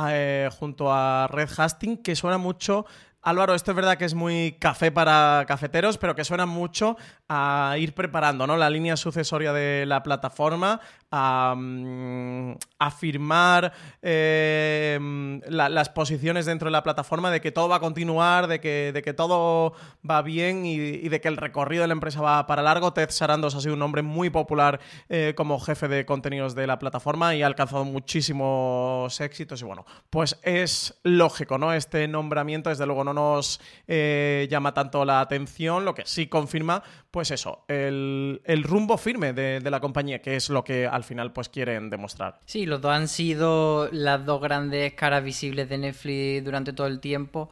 [0.09, 2.85] eh, junto a Red Hastings, que suena mucho
[3.25, 6.95] Álvaro, esto es verdad que es muy café para cafeteros, pero que suena mucho
[7.27, 8.55] a ir preparando ¿no?
[8.55, 10.79] la línea sucesoria de la plataforma,
[11.15, 12.57] a, mm,
[12.99, 14.99] firmar eh,
[15.47, 19.01] las posiciones dentro de la plataforma de que todo va a continuar, de que, de
[19.01, 19.73] que todo
[20.07, 22.93] va bien y, de que el recorrido de la empresa va para largo.
[22.93, 26.77] Ted Sarandos ha sido un hombre muy popular eh, como jefe de contenidos de la
[26.77, 29.61] plataforma y ha alcanzado muchísimos éxitos.
[29.61, 31.73] Y bueno, pues es lógico, ¿no?
[31.73, 36.83] Este nombramiento, desde luego, no nos eh, llama tanto la atención, lo que sí confirma
[37.15, 41.31] pues eso, el, rumbo firme de, de, la compañía, que es lo que al final
[41.31, 42.41] pues quieren demostrar.
[42.43, 46.99] Sí, los dos han sido las dos grandes caras visibles de Netflix durante todo el
[46.99, 47.49] tiempo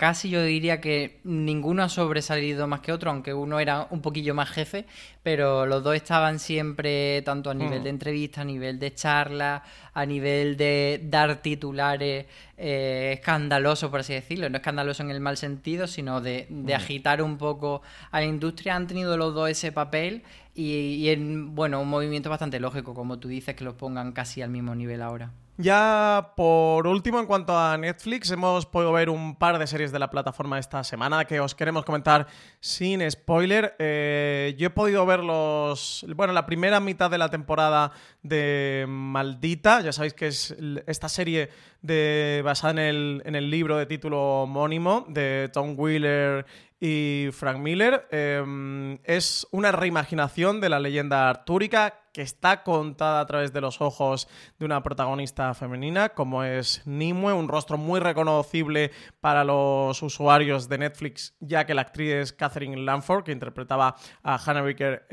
[0.00, 4.34] casi yo diría que ninguno ha sobresalido más que otro, aunque uno era un poquillo
[4.34, 4.86] más jefe,
[5.22, 7.82] pero los dos estaban siempre, tanto a nivel mm.
[7.82, 12.24] de entrevista, a nivel de charla, a nivel de dar titulares
[12.56, 16.76] eh, escandalosos, por así decirlo, no escandaloso en el mal sentido, sino de, de mm.
[16.76, 20.22] agitar un poco a la industria, han tenido los dos ese papel
[20.54, 24.40] y, y en, bueno, un movimiento bastante lógico, como tú dices, que los pongan casi
[24.40, 25.30] al mismo nivel ahora.
[25.62, 29.98] Ya por último, en cuanto a Netflix, hemos podido ver un par de series de
[29.98, 32.28] la plataforma esta semana que os queremos comentar
[32.60, 33.76] sin spoiler.
[33.78, 36.06] Eh, yo he podido ver los.
[36.16, 37.92] Bueno, la primera mitad de la temporada
[38.22, 39.82] de Maldita.
[39.82, 40.56] Ya sabéis que es
[40.86, 41.50] esta serie
[41.82, 46.46] de, basada en el, en el libro de título homónimo de Tom Wheeler
[46.80, 48.08] y Frank Miller.
[48.10, 53.80] Em, es una reimaginación de la leyenda artúrica que está contada a través de los
[53.80, 54.28] ojos
[54.58, 60.78] de una protagonista femenina, como es Nimue, un rostro muy reconocible para los usuarios de
[60.78, 65.06] Netflix, ya que la actriz es Catherine Lanford, que interpretaba a Hannah Baker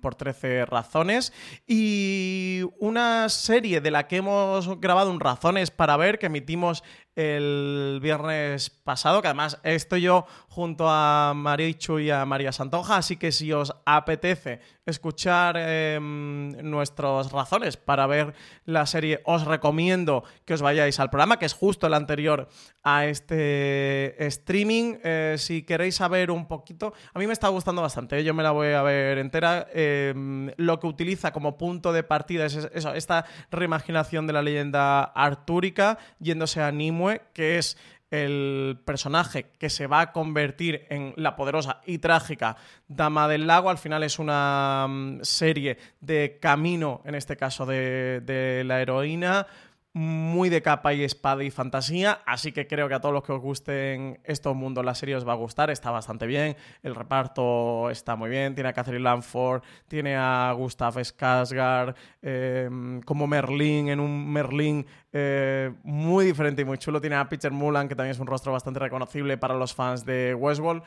[0.00, 1.32] por 13 razones,
[1.66, 6.82] y una serie de la que hemos grabado un Razones para ver, que emitimos
[7.26, 13.16] el viernes pasado, que además estoy yo junto a Marichu y a María Santoja, así
[13.16, 20.54] que si os apetece escuchar em, nuestras razones para ver la serie, os recomiendo que
[20.54, 22.48] os vayáis al programa, que es justo el anterior
[22.82, 24.96] a este streaming.
[25.02, 28.24] Eh, si queréis saber un poquito, a mí me está gustando bastante, ¿eh?
[28.24, 29.68] yo me la voy a ver entera.
[29.72, 35.02] Em, lo que utiliza como punto de partida es eso, esta reimaginación de la leyenda
[35.02, 37.76] artúrica, yéndose a Nimue, que es
[38.10, 42.56] el personaje que se va a convertir en la poderosa y trágica
[42.88, 43.70] Dama del Lago.
[43.70, 49.46] Al final es una mm, serie de camino, en este caso de, de la heroína,
[49.92, 53.32] muy de capa y espada y fantasía, así que creo que a todos los que
[53.32, 57.90] os gusten estos mundos la serie os va a gustar, está bastante bien, el reparto
[57.90, 63.98] está muy bien, tiene a Catherine Lanford, tiene a Gustav Skarsgård em, como Merlín, en
[63.98, 68.20] un Merlín eh, muy diferente y muy chulo, tiene a Peter Mullan, que también es
[68.20, 70.84] un rostro bastante reconocible para los fans de Westworld,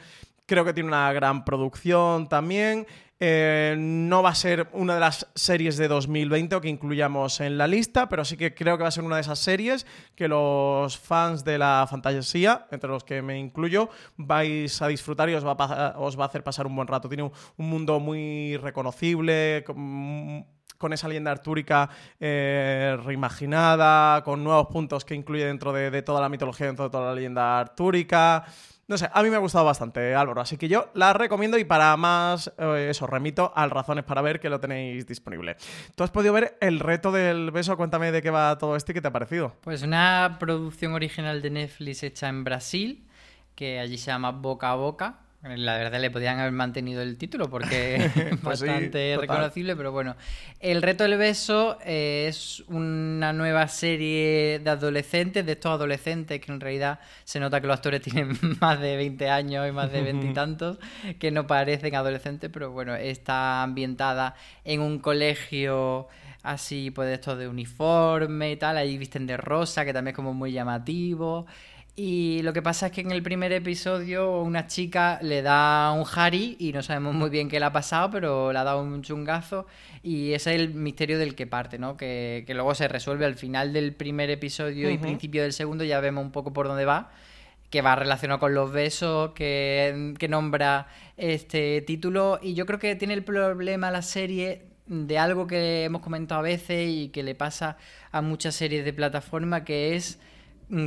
[0.54, 2.86] creo que tiene una gran producción también,
[3.20, 7.58] eh, no va a ser una de las series de 2020 o que incluyamos en
[7.58, 10.28] la lista, pero sí que creo que va a ser una de esas series que
[10.28, 15.44] los fans de la fantasía, entre los que me incluyo, vais a disfrutar y os
[15.44, 17.10] va a, hacer pasar un buen rato.
[17.10, 20.46] Tiene un, mundo muy reconocible, con,
[20.92, 21.90] esa leyenda artúrica
[22.20, 26.92] eh, reimaginada, con nuevos puntos que incluye dentro de, de toda la mitología, dentro de
[26.92, 28.46] toda la leyenda artúrica.
[28.86, 31.64] No sé, a mí me ha gustado bastante, Álvaro, así que yo la recomiendo y
[31.64, 35.56] para más, eh, eso, remito al Razones para ver que lo tenéis disponible.
[35.96, 37.78] ¿Tú has podido ver el reto del beso?
[37.78, 39.56] Cuéntame de qué va todo esto y qué te ha parecido.
[39.62, 43.08] Pues una producción original de Netflix hecha en Brasil,
[43.56, 47.50] que allí se llama Boca a Boca, la verdad le podían haber mantenido el título
[47.50, 50.16] porque es pues bastante reconocible, pero bueno.
[50.60, 56.62] El reto del beso es una nueva serie de adolescentes, de estos adolescentes que en
[56.62, 60.78] realidad se nota que los actores tienen más de 20 años y más de veintitantos,
[61.20, 66.08] que no parecen adolescentes, pero bueno, está ambientada en un colegio
[66.44, 70.34] así pues esto de uniforme y tal, ahí visten de rosa, que también es como
[70.34, 71.46] muy llamativo.
[71.96, 76.06] Y lo que pasa es que en el primer episodio una chica le da un
[76.16, 79.04] Harry y no sabemos muy bien qué le ha pasado, pero le ha dado un
[79.04, 79.68] chungazo
[80.02, 81.96] y ese es el misterio del que parte, ¿no?
[81.96, 86.00] Que, que luego se resuelve al final del primer episodio y principio del segundo, ya
[86.00, 87.12] vemos un poco por dónde va,
[87.70, 92.96] que va relacionado con los besos, que, que nombra este título y yo creo que
[92.96, 97.36] tiene el problema la serie de algo que hemos comentado a veces y que le
[97.36, 97.78] pasa
[98.12, 100.20] a muchas series de plataforma, que es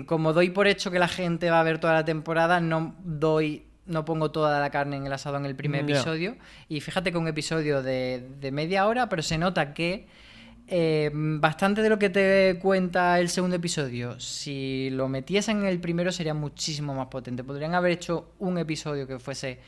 [0.06, 3.64] como doy por hecho que la gente va a ver toda la temporada, no doy,
[3.86, 6.36] no pongo toda la carne en el asado en el primer Mm, episodio.
[6.68, 10.06] Y fíjate que un episodio de, de media hora, pero se nota que
[10.68, 15.78] eh, bastante de lo que te cuenta el segundo episodio, si lo metiesen en el
[15.78, 17.44] primero sería muchísimo más potente.
[17.44, 19.60] Podrían haber hecho un episodio que fuese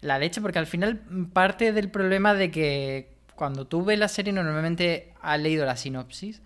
[0.00, 4.08] la leche, porque al final mm, parte del problema de que cuando tú ves la
[4.08, 6.40] serie normalmente has leído la sinopsis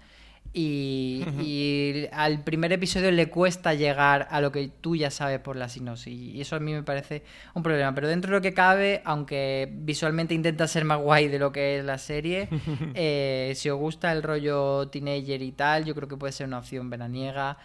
[0.53, 5.57] y, y al primer episodio le cuesta llegar a lo que tú ya sabes por
[5.57, 7.22] la sinopsis y eso a mí me parece
[7.55, 7.94] un problema.
[7.94, 11.78] Pero dentro de lo que cabe aunque visualmente intenta ser más guay de lo que
[11.78, 12.48] es la serie
[12.94, 16.59] eh, si os gusta el rollo teenager y tal yo creo que puede ser una
[16.59, 17.57] opción veraniega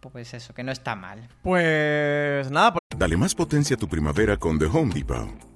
[0.00, 1.28] pues eso que no está mal.
[1.42, 5.55] Pues nada, pues Dale más potencia a tu primavera con The Home Depot.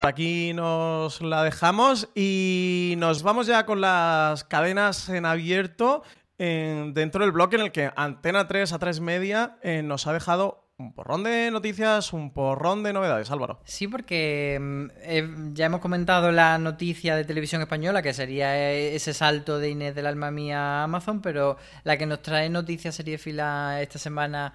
[0.00, 6.04] Aquí nos la dejamos y nos vamos ya con las cadenas en abierto
[6.38, 10.12] en- dentro del bloque en el que Antena 3 a 3 Media eh, nos ha
[10.12, 13.58] dejado un porrón de noticias, un porrón de novedades, Álvaro.
[13.64, 18.94] Sí, porque mm, eh, ya hemos comentado la noticia de televisión española, que sería eh,
[18.94, 22.94] ese salto de Inés del alma mía a Amazon, pero la que nos trae noticias
[22.94, 24.54] serie fila esta semana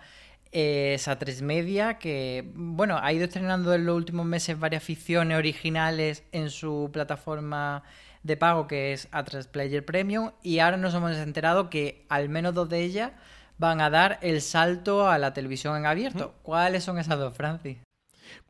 [0.54, 5.38] es a tres media, que bueno, ha ido estrenando en los últimos meses varias ficciones
[5.38, 7.84] originales en su plataforma
[8.22, 12.54] de pago, que es A3 Player Premium, y ahora nos hemos enterado que al menos
[12.54, 13.12] dos de ellas
[13.58, 16.36] van a dar el salto a la televisión en abierto.
[16.44, 17.78] ¿Cuáles son esas dos, Francis?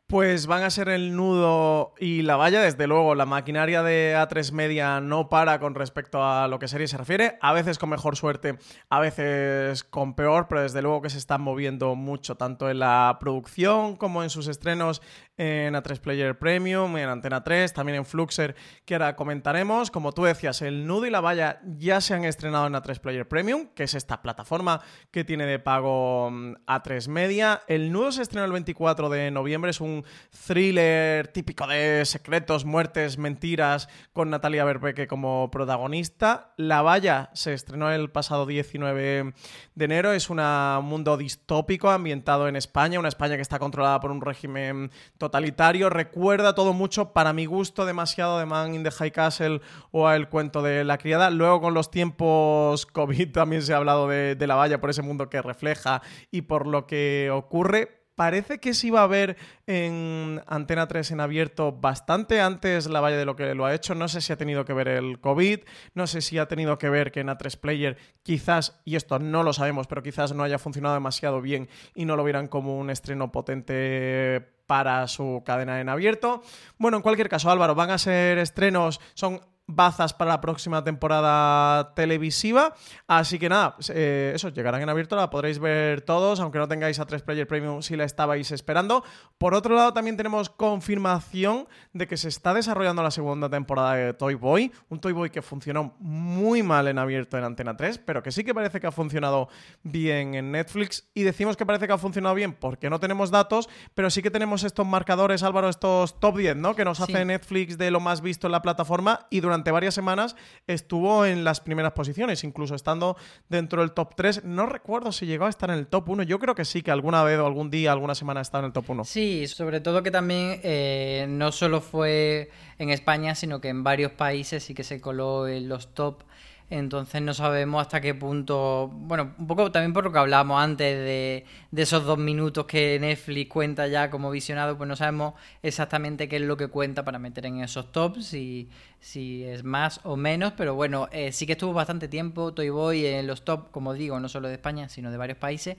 [0.06, 2.60] Pues van a ser el nudo y la valla.
[2.60, 6.86] Desde luego, la maquinaria de A3 Media no para con respecto a lo que serie
[6.88, 7.38] se refiere.
[7.40, 8.58] A veces con mejor suerte,
[8.90, 13.16] a veces con peor, pero desde luego que se están moviendo mucho, tanto en la
[13.18, 15.00] producción como en sus estrenos
[15.36, 18.54] en A3 Player Premium, en Antena 3, también en Fluxer,
[18.84, 19.90] que ahora comentaremos.
[19.90, 23.26] Como tú decías, el nudo y la valla ya se han estrenado en A3 Player
[23.26, 24.80] Premium, que es esta plataforma
[25.10, 27.62] que tiene de pago mm, A3 Media.
[27.66, 30.04] El nudo se estrenó el 24 de noviembre, es un
[30.46, 36.52] thriller típico de secretos, muertes, mentiras, con Natalia Berbeque como protagonista.
[36.56, 39.32] La valla se estrenó el pasado 19
[39.74, 40.40] de enero, es un
[40.82, 44.90] mundo distópico ambientado en España, una España que está controlada por un régimen
[45.24, 45.88] totalitario.
[45.88, 50.28] Recuerda todo mucho, para mi gusto, demasiado de Man in the High Castle o El
[50.28, 51.30] cuento de la criada.
[51.30, 55.30] Luego, con los tiempos COVID, también se ha hablado de, la valla por ese mundo
[55.30, 58.02] que refleja y por lo que ocurre.
[58.14, 63.16] Parece que se iba a ver en Antena 3 en abierto bastante antes la valla
[63.16, 63.94] de lo que lo ha hecho.
[63.96, 65.60] No sé si ha tenido que ver el COVID,
[65.94, 69.42] no sé si ha tenido que ver que en A3 Player quizás, y esto no
[69.42, 72.90] lo sabemos, pero quizás no haya funcionado demasiado bien y no lo vieran como un
[72.90, 76.42] estreno potente para su cadena en abierto.
[76.78, 81.94] Bueno, en cualquier caso, Álvaro, van a ser estrenos, son bazas para la próxima temporada
[81.94, 82.74] televisiva.
[83.06, 86.98] Así que nada, eh, eso, llegarán en abierto, la podréis ver todos, aunque no tengáis
[86.98, 89.04] a 3 Player Premium si la estabais esperando.
[89.38, 94.12] Por otro lado, también tenemos confirmación de que se está desarrollando la segunda temporada de
[94.14, 98.22] Toy Boy, un Toy Boy que funcionó muy mal en abierto en Antena 3, pero
[98.22, 99.48] que sí que parece que ha funcionado
[99.82, 101.08] bien en Netflix.
[101.14, 104.30] Y decimos que parece que ha funcionado bien porque no tenemos datos, pero sí que
[104.30, 106.74] tenemos estos marcadores, Álvaro, estos top 10, ¿no?
[106.76, 107.04] Que nos Sí.
[107.04, 110.36] hace Netflix de lo más visto en la plataforma y durante varias semanas
[110.66, 113.16] estuvo en las primeras posiciones, incluso estando
[113.48, 114.44] dentro del top 3.
[114.44, 116.22] No recuerdo si llegó a estar en el top 1.
[116.24, 118.72] Yo creo que sí, que alguna vez o algún día, alguna semana ha en el
[118.72, 119.04] top 1.
[119.04, 124.12] Sí, sobre todo que también eh, no solo fue en España, sino que en varios
[124.12, 126.22] países sí que se coló en los top
[126.70, 130.96] Entonces no sabemos hasta qué punto, bueno, un poco también por lo que hablábamos antes
[130.96, 136.26] de, de, esos dos minutos que Netflix cuenta ya como visionado, pues no sabemos exactamente
[136.26, 140.16] qué es lo que cuenta para meter en esos tops, si, si es más o
[140.16, 143.92] menos, pero bueno, eh, sí que estuvo bastante tiempo Toy Boy en los top, como
[143.92, 145.76] digo, no solo de España, sino de varios países,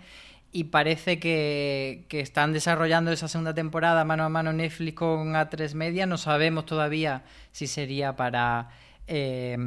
[0.51, 5.73] y parece que, que, están desarrollando esa segunda temporada mano a mano Netflix con A3
[5.73, 6.05] Media.
[6.05, 8.69] No sabemos todavía si sería para
[9.07, 9.57] eh,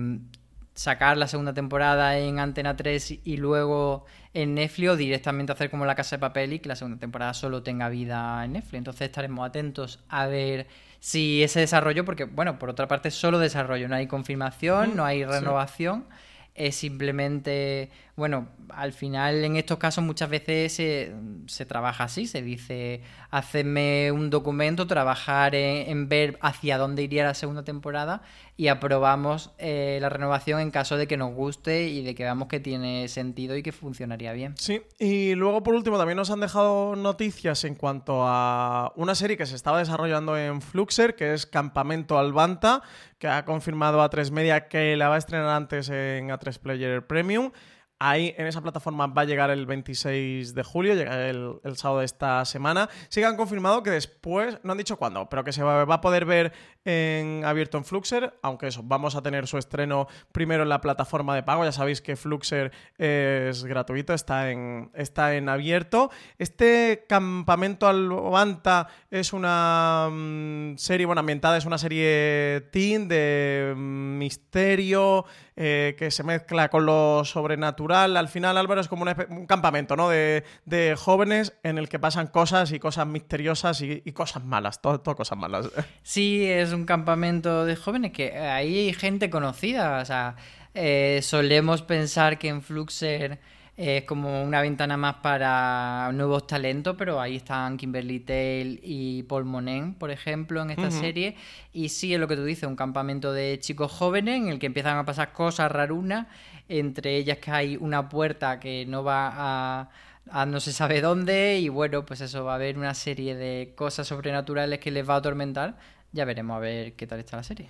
[0.78, 5.84] sacar la segunda temporada en Antena 3 y luego en Netflix o directamente hacer como
[5.84, 8.74] la Casa de Papel y que la segunda temporada solo tenga vida en Netflix.
[8.78, 10.68] Entonces estaremos atentos a ver
[11.00, 15.24] si ese desarrollo, porque bueno, por otra parte solo desarrollo, no hay confirmación, no hay
[15.24, 16.06] renovación.
[16.54, 21.12] Es simplemente, bueno, al final en estos casos muchas veces se,
[21.46, 27.24] se trabaja así, se dice, hacerme un documento, trabajar en, en, ver hacia dónde iría
[27.24, 28.22] la segunda temporada
[28.58, 32.48] y aprobamos eh, la renovación en caso de que nos guste y de que veamos
[32.48, 34.56] que tiene sentido y que funcionaría bien.
[34.58, 39.36] Sí, y luego por último también nos han dejado noticias en cuanto a una serie
[39.36, 42.82] que se estaba desarrollando en Fluxer, que es Campamento Albanta,
[43.18, 47.06] que ha confirmado a 3 Media que la va a estrenar antes en A3 Player
[47.06, 47.52] Premium.
[48.00, 51.98] Ahí en esa plataforma va a llegar el 26 de julio, llega el, el, sábado
[51.98, 52.88] de esta semana.
[53.08, 55.94] Sí que han confirmado que después, no han dicho cuándo, pero que se va, va,
[55.96, 56.52] a poder ver
[56.88, 61.34] en abierto en Fluxer, aunque eso, vamos a tener su estreno primero en la plataforma
[61.34, 61.62] de pago.
[61.62, 66.10] Ya sabéis que Fluxer es gratuito, está en, está en abierto.
[66.38, 75.26] Este Campamento Albanta es una um, serie, bueno, ambientada, es una serie teen de misterio
[75.56, 78.16] eh, que se mezcla con lo sobrenatural.
[78.16, 80.08] Al final, Álvaro, es como un, campamento, ¿no?
[80.08, 84.80] De, de, jóvenes en el que pasan cosas y cosas misteriosas y, y cosas malas,
[84.80, 85.68] todo, todo cosas malas.
[86.02, 90.36] Sí, es un campamento de jóvenes que ahí hay gente conocida, o sea,
[90.74, 93.38] eh, solemos pensar que en Fluxer
[93.76, 99.44] es como una ventana más para nuevos talentos, pero ahí están Kimberly Tail y Paul
[99.44, 101.00] Monen, por ejemplo, en esta uh -huh.
[101.00, 101.36] serie.
[101.72, 104.66] Y sí, es lo que tú dices, un campamento de chicos jóvenes en el que
[104.66, 106.26] empiezan a pasar cosas rarunas,
[106.68, 109.90] entre ellas que hay una puerta que no va a
[110.30, 113.72] a no se sabe dónde y bueno, pues eso va a haber una serie de
[113.74, 115.76] cosas sobrenaturales que les va a atormentar.
[116.10, 117.68] Ya veremos a ver qué tal está la serie.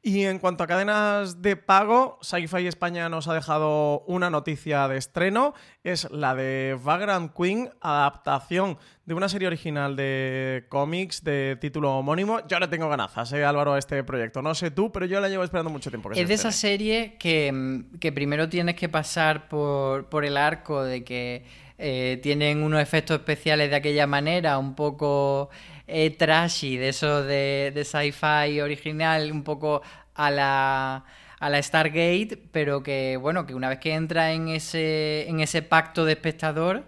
[0.00, 4.96] Y en cuanto a cadenas de pago, Sci-Fi España nos ha dejado una noticia de
[4.96, 5.54] estreno.
[5.82, 12.46] Es la de Vagrant Queen, adaptación de una serie original de cómics de título homónimo.
[12.46, 14.40] Yo le tengo ganazas, ¿eh, Álvaro, a este proyecto.
[14.40, 16.10] No sé tú, pero yo la llevo esperando mucho tiempo.
[16.10, 20.84] Que es de esa serie que, que, primero tienes que pasar por, por el arco
[20.84, 21.44] de que
[21.76, 25.50] eh, tienen unos efectos especiales de aquella manera, un poco
[25.86, 29.82] eh, trashy, de eso de, de sci-fi original, un poco
[30.14, 31.04] a la
[31.44, 35.60] a la Stargate, pero que bueno, que una vez que entra en ese, en ese
[35.60, 36.84] pacto de espectador,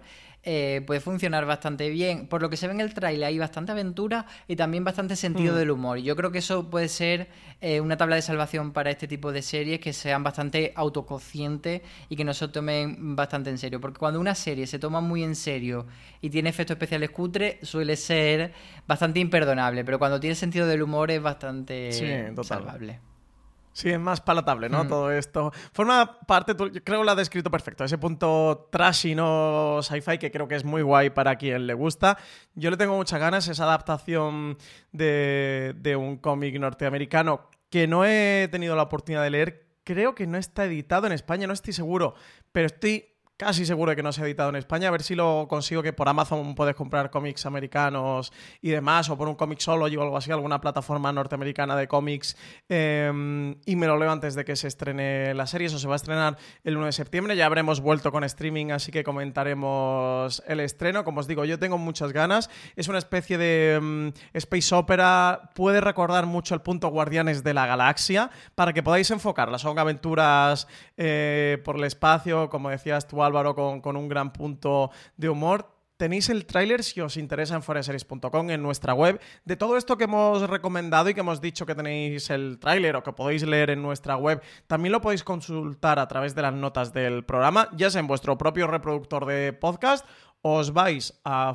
[0.49, 2.25] eh, puede funcionar bastante bien.
[2.27, 5.53] Por lo que se ve en el trailer, hay bastante aventura y también bastante sentido
[5.53, 5.57] mm.
[5.57, 5.97] del humor.
[5.97, 7.27] Yo creo que eso puede ser
[7.59, 12.15] eh, una tabla de salvación para este tipo de series que sean bastante autoconscientes y
[12.15, 13.81] que no se tomen bastante en serio.
[13.81, 15.85] Porque cuando una serie se toma muy en serio
[16.21, 18.53] y tiene efectos especiales cutre, suele ser
[18.87, 19.83] bastante imperdonable.
[19.83, 22.05] Pero cuando tiene sentido del humor es bastante sí,
[22.43, 23.01] salvable.
[23.77, 24.85] Sí, es más palatable, ¿no?
[24.85, 24.87] Mm.
[24.87, 25.51] Todo esto.
[25.71, 30.17] Forma parte, tú, yo creo que lo ha descrito perfecto, ese punto trashy, no sci-fi,
[30.17, 32.17] que creo que es muy guay para quien le gusta.
[32.55, 34.57] Yo le tengo muchas ganas, esa adaptación
[34.91, 39.67] de, de un cómic norteamericano que no he tenido la oportunidad de leer.
[39.83, 42.15] Creo que no está editado en España, no estoy seguro,
[42.51, 43.05] pero estoy
[43.37, 44.87] casi seguro de que no se ha editado en España.
[44.87, 49.17] A ver si lo consigo que por Amazon puedes comprar cómics americanos y demás, o
[49.17, 52.35] por un cómic solo o algo así, alguna plataforma norteamericana de cómics,
[52.67, 55.67] eh, y me lo leo antes de que se estrene la serie.
[55.67, 57.35] Eso se va a estrenar el 1 de septiembre.
[57.35, 61.03] Ya habremos vuelto con streaming, así que comentaremos el estreno.
[61.03, 62.49] Como os digo, yo tengo muchas ganas.
[62.75, 65.51] Es una especie de um, space opera.
[65.53, 69.59] Puede recordar mucho el punto Guardianes de la Galaxia para que podáis enfocarla.
[69.59, 70.67] Son aventuras
[70.97, 75.69] eh, por el espacio, como decías tú, Álvaro, con, un gran punto de humor.
[75.97, 79.19] Tenéis el tráiler si os interesa en foreseries.com en nuestra web.
[79.45, 83.03] De todo esto que hemos recomendado y que hemos dicho que tenéis el tráiler o
[83.03, 86.93] que podéis leer en nuestra web, también lo podéis consultar a través de las notas
[86.93, 90.05] del programa, ya sea en vuestro propio reproductor de podcast
[90.41, 91.53] os vais a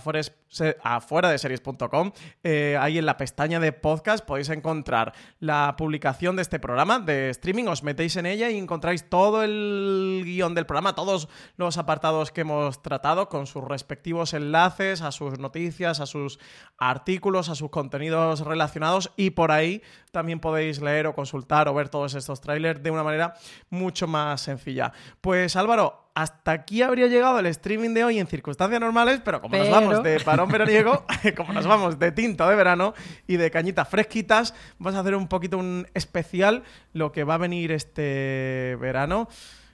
[0.83, 2.13] afuera de series.com,
[2.43, 7.31] eh, ahí en la pestaña de podcast podéis encontrar la publicación de este programa de
[7.31, 12.33] streaming, os metéis en ella y encontráis todo el guion del programa, todos los apartados
[12.33, 16.39] que hemos tratado con sus respectivos enlaces a sus noticias, a sus
[16.77, 21.89] artículos, a sus contenidos relacionados y por ahí también podéis leer o consultar o ver
[21.89, 23.35] todos estos trailers de una manera
[23.71, 24.93] mucho más sencilla.
[25.23, 29.57] Pues Álvaro, hasta aquí habría llegado el streaming de hoy en circunstancias normales, pero como
[29.57, 31.05] nos vamos de parón veraniego,
[31.37, 32.95] como nos vamos de tinto de verano
[33.27, 37.39] y de cañitas fresquitas, vamos a hacer un poquito un especial lo que va a
[37.39, 39.29] venir este verano.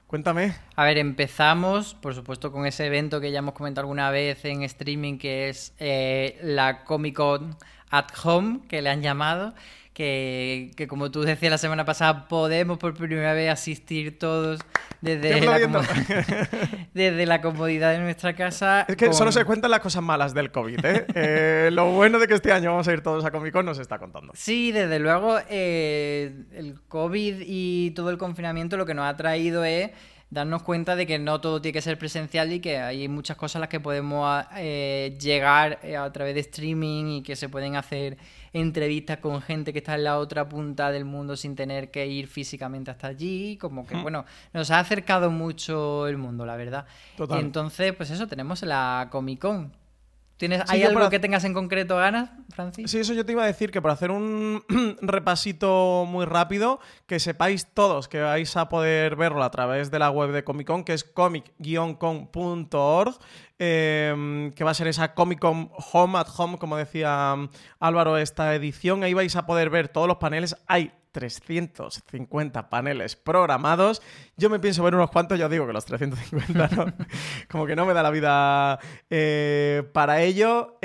[0.07, 0.55] Cuéntame.
[0.75, 4.63] A ver, empezamos, por supuesto, con ese evento que ya hemos comentado alguna vez en
[4.63, 7.57] streaming, que es eh, la Comic Con
[7.91, 9.55] at Home, que le han llamado
[9.99, 14.61] que, como tú decías la semana pasada, podemos por primera vez asistir todos
[15.01, 15.59] desde, la,
[16.95, 18.83] desde la comodidad de nuestra casa.
[18.87, 20.85] Es que solo se cuentan las cosas malas del COVID.
[20.85, 21.07] ¿eh?
[21.15, 21.71] ¿eh?
[21.73, 23.99] lo bueno de que este año vamos a ir todos a Comic Con nos está
[23.99, 24.33] contando.
[24.37, 29.65] Sí, desde luego eh, el COVID y todo el confinamiento lo que nos ha traído
[29.65, 29.91] es
[30.31, 33.57] darnos cuenta de que no todo tiene que ser presencial y que hay muchas cosas
[33.57, 38.19] a las que podemos eh, llegar a través de streaming y que se pueden hacer
[38.53, 42.29] entrevistas con gente que está en la otra punta del mundo sin tener que ir
[42.29, 44.03] físicamente hasta allí, como que, hmm.
[44.03, 46.87] bueno, nos ha acercado mucho el mundo, la verdad.
[47.31, 49.78] Entonces, pues eso, tenemos la Comic Con.
[50.39, 52.89] ¿Tienes, ¿Hay algo que tengas en concreto ganas, Francis?
[52.89, 54.63] Sí, eso yo te iba a decir, que por hacer un
[55.03, 60.11] repasito muy rápido, que sepáis todos que vais a poder verlo a través de la
[60.11, 63.19] web de Comic Con, que es comic-con.org,
[63.59, 67.49] em, que va a ser esa Comic Con Home at Home, como decía mm,
[67.81, 69.03] Álvaro, esta edición.
[69.03, 70.55] Ahí vais a poder ver todos los paneles.
[70.69, 74.01] Hay 350 paneles programados.
[74.37, 76.93] Yo me pienso ver unos cuantos, ya digo que los 350 no,
[77.51, 78.79] como que no me da la vida
[79.11, 80.79] eh, para ello.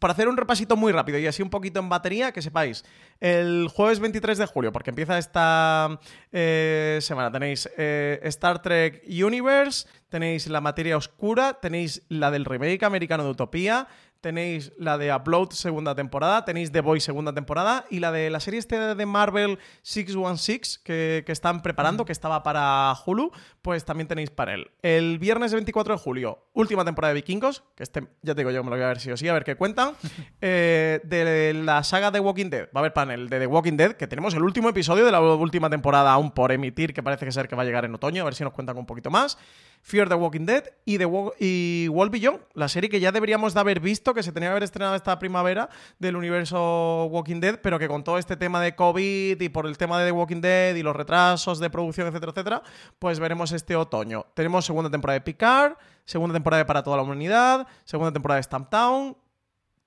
[0.00, 2.84] para hacer un repasito muy rápido y así un poquito en batería, que sepáis,
[3.20, 6.00] el jueves 23 de julio, porque empieza esta
[6.32, 12.84] eh, semana, tenéis eh, Star Trek Universe, tenéis la materia oscura, tenéis la del remake
[12.84, 13.86] americano de Utopía,
[14.20, 18.40] tenéis la de Upload segunda temporada, tenéis The Boy segunda temporada y la de la
[18.40, 23.30] serie este de Marvel 616 que, que están preparando, que estaba para Hulu,
[23.62, 24.70] pues también tenéis para él.
[24.82, 28.64] El viernes 24 de julio, última temporada de Vikingos, que este ya te digo yo,
[28.64, 29.94] me lo voy a ver si o sí, a ver qué cuentan,
[30.40, 32.66] eh, de la saga de Walking Dead.
[32.66, 35.20] Va a haber panel de The Walking Dead, que tenemos el último episodio de la
[35.20, 38.22] última temporada aún por emitir, que parece que ser que va a llegar en otoño,
[38.22, 39.38] a ver si nos cuentan un poquito más.
[39.82, 41.06] Fear the Walking Dead y, The
[41.38, 44.52] y World Beyond, la serie que ya deberíamos de haber visto, que se tenía que
[44.52, 48.74] haber estrenado esta primavera del universo Walking Dead, pero que con todo este tema de
[48.74, 52.32] COVID y por el tema de The Walking Dead y los retrasos de producción, etcétera,
[52.32, 52.62] etcétera,
[52.98, 54.26] pues veremos este otoño.
[54.34, 58.42] Tenemos segunda temporada de Picard, segunda temporada de Para toda la humanidad, segunda temporada de
[58.42, 59.16] Stamptown,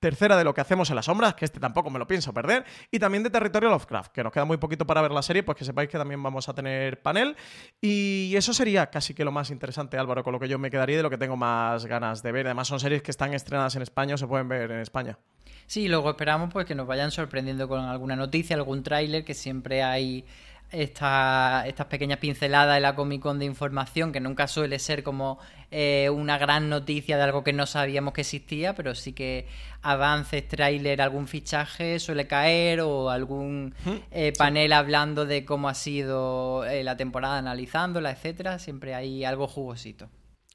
[0.02, 2.64] tercera de lo que hacemos en las sombras, que este tampoco me lo pienso perder,
[2.90, 5.56] y también de Territorio Lovecraft, que nos queda muy poquito para ver la serie, pues
[5.56, 7.36] que sepáis que también vamos a tener panel.
[7.80, 10.96] Y eso sería casi que lo más interesante, Álvaro, con lo que yo me quedaría
[10.96, 12.46] de lo que tengo más ganas de ver.
[12.46, 15.18] Además, son series que están estrenadas en España o se pueden ver en España.
[15.66, 19.84] Sí, luego esperamos pues que nos vayan sorprendiendo con alguna noticia, algún tráiler, que siempre
[19.84, 20.26] hay
[20.72, 25.38] esta, estas pequeñas pinceladas de la Comic Con de información, que nunca suele ser como
[25.70, 29.46] eh, una gran noticia de algo que no sabíamos que existía, pero sí que
[29.82, 33.74] avances, tráiler, algún fichaje suele caer o algún
[34.10, 38.58] eh, panel hablando de cómo ha sido eh, la temporada, analizándola, etcétera.
[38.58, 40.08] Siempre hay algo jugosito.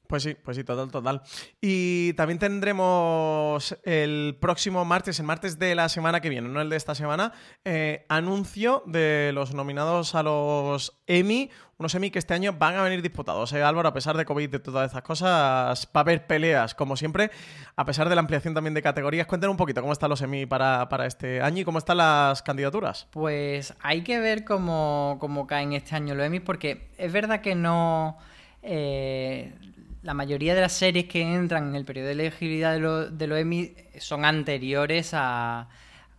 [0.08, 1.20] Pues sí, pues sí, total, total.
[1.60, 6.70] Y también tendremos el próximo martes, el martes de la semana que viene, no el
[6.70, 7.34] de esta semana,
[7.66, 12.82] eh, anuncio de los nominados a los Emmy, unos Emmy que este año van a
[12.82, 13.52] venir disputados.
[13.52, 16.74] ¿eh, Álvaro, a pesar de COVID y de todas estas cosas, va a haber peleas,
[16.74, 17.30] como siempre,
[17.76, 19.26] a pesar de la ampliación también de categorías.
[19.26, 23.08] Cuéntenos un poquito cómo están los Emmy para, este año y cómo están las candidaturas.
[23.10, 27.54] Pues hay que ver cómo, cómo caen este año los Emmy, porque es verdad que
[27.54, 28.16] no...
[28.62, 29.52] Eh,
[30.02, 33.38] la mayoría de las series que entran en el periodo de elegibilidad de, de los
[33.38, 35.68] Emmy son anteriores a,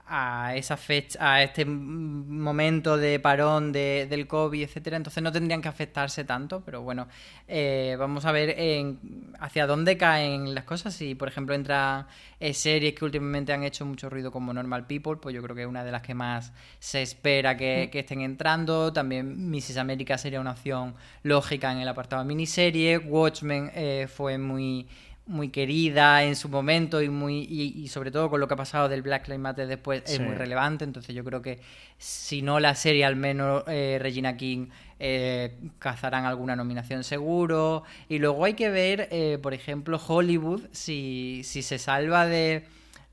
[0.10, 5.62] a esa fecha, a este momento de parón de, del COVID, etcétera, entonces no tendrían
[5.62, 7.08] que afectarse tanto, pero bueno,
[7.48, 9.00] eh, vamos a ver en,
[9.40, 10.96] hacia dónde caen las cosas.
[10.96, 12.08] Si, por ejemplo, entran
[12.40, 15.62] eh, series que últimamente han hecho mucho ruido como Normal People, pues yo creo que
[15.62, 17.92] es una de las que más se espera que, mm.
[17.92, 18.92] que estén entrando.
[18.92, 19.78] También Mrs.
[19.78, 22.98] América sería una opción lógica en el apartado miniserie.
[22.98, 24.88] Watchmen eh, fue muy
[25.30, 28.90] muy querida en su momento y muy y, sobre todo con lo que ha pasado
[28.90, 30.84] del Black Lives Matter después es muy relevante.
[30.84, 31.60] Entonces yo creo que
[32.00, 34.68] si no la serie al menos eh, Regina King
[35.00, 37.84] eh, cazarán alguna nominación seguro.
[38.10, 42.66] Y luego hay que ver eh, por ejemplo Hollywood si, si se salva de,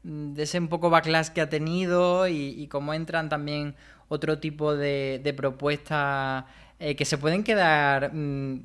[0.03, 3.75] de ese un poco backlash que ha tenido y, cómo entran también
[4.09, 6.45] otro tipo de, de propuestas
[6.79, 8.61] que se pueden quedar mm,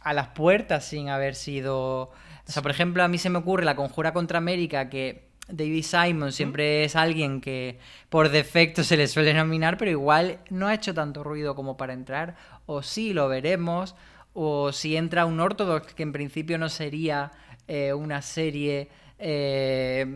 [0.00, 2.12] a las puertas sin haber sido
[2.46, 5.84] o sea, por ejemplo, a mí se me ocurre la conjura contra América que David
[5.84, 7.78] Simon siempre es alguien que
[8.08, 11.92] por defecto se le suele nominar, pero igual no ha hecho tanto ruido como para
[11.92, 12.36] entrar,
[12.66, 13.94] o sí, lo veremos,
[14.32, 17.30] o si entra un Orthodox, que en principio no sería
[17.68, 18.88] eh, una serie
[19.18, 20.06] eh,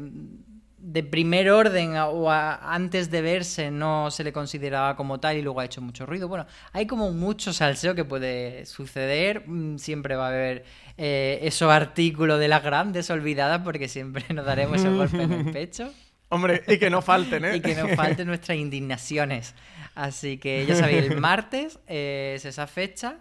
[0.78, 5.60] de primer orden o antes de verse no se le consideraba como tal y luego
[5.60, 6.28] ha hecho mucho ruido.
[6.28, 10.64] Bueno, hay como mucho salseo que puede suceder, mm, siempre va a haber
[10.96, 15.44] eh, esos artículos de las grandes olvidadas porque siempre nos daremos el golpe en el
[15.52, 15.92] pecho.
[16.30, 17.56] Hombre, y que no falten, ¿eh?
[17.56, 19.54] y que no falten nuestras indignaciones.
[19.94, 23.18] Así que ya sabéis, el martes es esa fecha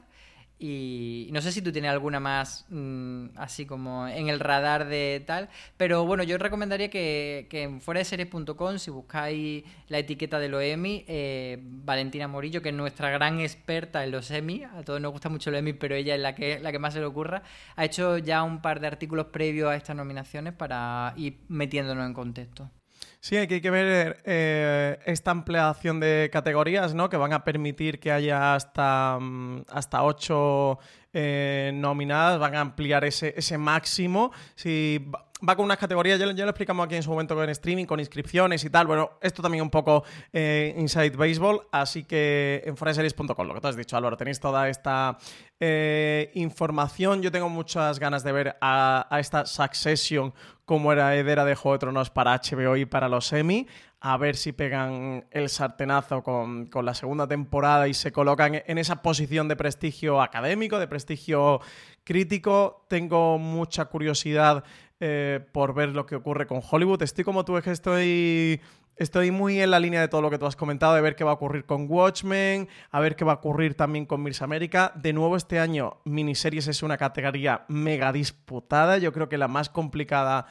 [0.59, 5.23] y no sé si tú tienes alguna más mm, así como en el radar de
[5.25, 10.39] tal, pero bueno, yo recomendaría que, que en fuera de series.com, si buscáis la etiqueta
[10.39, 14.83] de los Emmy, eh, Valentina Morillo, que es nuestra gran experta en los Emmy, a
[14.83, 16.99] todos nos gusta mucho los Emmy, pero ella es la que, la que más se
[16.99, 17.43] le ocurra,
[17.75, 22.13] ha hecho ya un par de artículos previos a estas nominaciones para ir metiéndonos en
[22.13, 22.71] contexto.
[23.27, 27.09] Sí, hay que, ver eh, esta ampliación de categorías, ¿no?
[27.09, 30.79] Que van a permitir que haya hasta, mm, hasta ocho
[31.11, 34.31] eh, nominadas, van a ampliar ese, ese máximo.
[35.47, 38.63] Va con unas categorías, ya, lo explicamos aquí en su momento con streaming, con inscripciones
[38.63, 38.87] y tal.
[38.87, 43.67] Bueno, esto también un poco eh, Inside Baseball, así que en foreseries.com, lo que tú
[43.67, 45.17] has dicho, Álvaro, tenéis toda esta
[45.59, 47.21] eh, información.
[47.21, 50.33] Yo tengo muchas ganas de ver a, esta Succession
[50.65, 53.67] como era heredera de Juego de Tronos para HBO y para los Emmy.
[53.99, 58.77] A ver si pegan el sartenazo con, con la segunda temporada y se colocan en
[58.77, 61.61] esa posición de prestigio académico, de prestigio
[62.03, 62.85] crítico.
[62.89, 64.63] Tengo mucha curiosidad
[64.99, 67.03] eh, por ver lo que ocurre con Hollywood.
[67.03, 68.61] Estoy como tú, es que estoy,
[68.95, 71.23] estoy muy en la línea de todo lo que tú has comentado, de ver qué
[71.23, 74.91] va a ocurrir con Watchmen, a ver qué va a ocurrir también con Miss América.
[74.95, 79.69] De nuevo, este año miniseries es una categoría mega disputada, yo creo que la más
[79.69, 80.47] complicada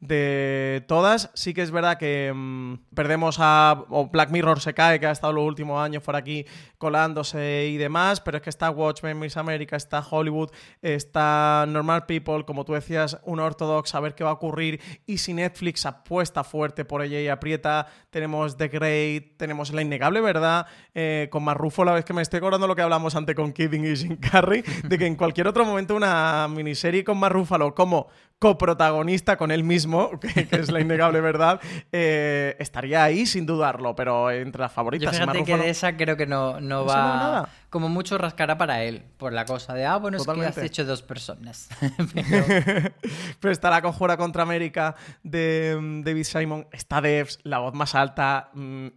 [0.00, 1.30] de todas.
[1.34, 3.84] Sí que es verdad que mm, perdemos a.
[3.90, 6.46] O Black Mirror se cae, que ha estado los últimos años por aquí
[6.78, 12.44] colándose y demás, pero es que está Watchmen, Miss America, está Hollywood, está Normal People,
[12.46, 14.80] como tú decías, un ortodox, a ver qué va a ocurrir.
[15.04, 20.22] Y si Netflix apuesta fuerte por ella y aprieta, tenemos The Great, tenemos La Innegable
[20.22, 23.52] Verdad, eh, con Marrufo, la vez que me estoy acordando lo que hablamos antes con
[23.52, 28.08] Kidding y Jim Carrey, de que en cualquier otro momento una miniserie con Marrufalo como
[28.40, 31.60] coprotagonista con él mismo, que, es la innegable verdad,
[31.92, 35.12] eh, estaría ahí sin dudarlo, pero entre las favoritas.
[35.12, 36.96] Yo fíjate que de esa creo que no, no va...
[36.96, 37.48] Nada.
[37.68, 40.84] Como mucho rascará para él, por la cosa de, ah, bueno, es que has hecho
[40.84, 41.68] dos personas.
[43.40, 43.52] pero...
[43.52, 48.88] está la conjura contra América de David Simon, está Devs, la voz más alta, mm,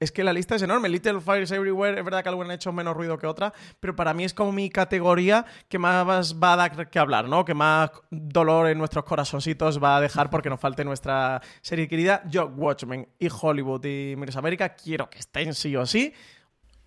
[0.00, 0.88] es que la lista es enorme.
[0.88, 4.14] Little Fires Everywhere, es verdad que alguna ha hecho menos ruido que otra, pero para
[4.14, 7.44] mí es como mi categoría que más va a dar que hablar, ¿no?
[7.44, 12.22] Que más dolor en nuestros corazoncitos va a dejar porque nos falte nuestra serie querida.
[12.28, 16.12] Yo, Watchmen y Hollywood y Miss América, quiero que estén sí o sí.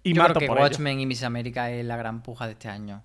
[0.04, 3.04] Y Yo creo que Watchmen y Miss América es la gran puja de este año.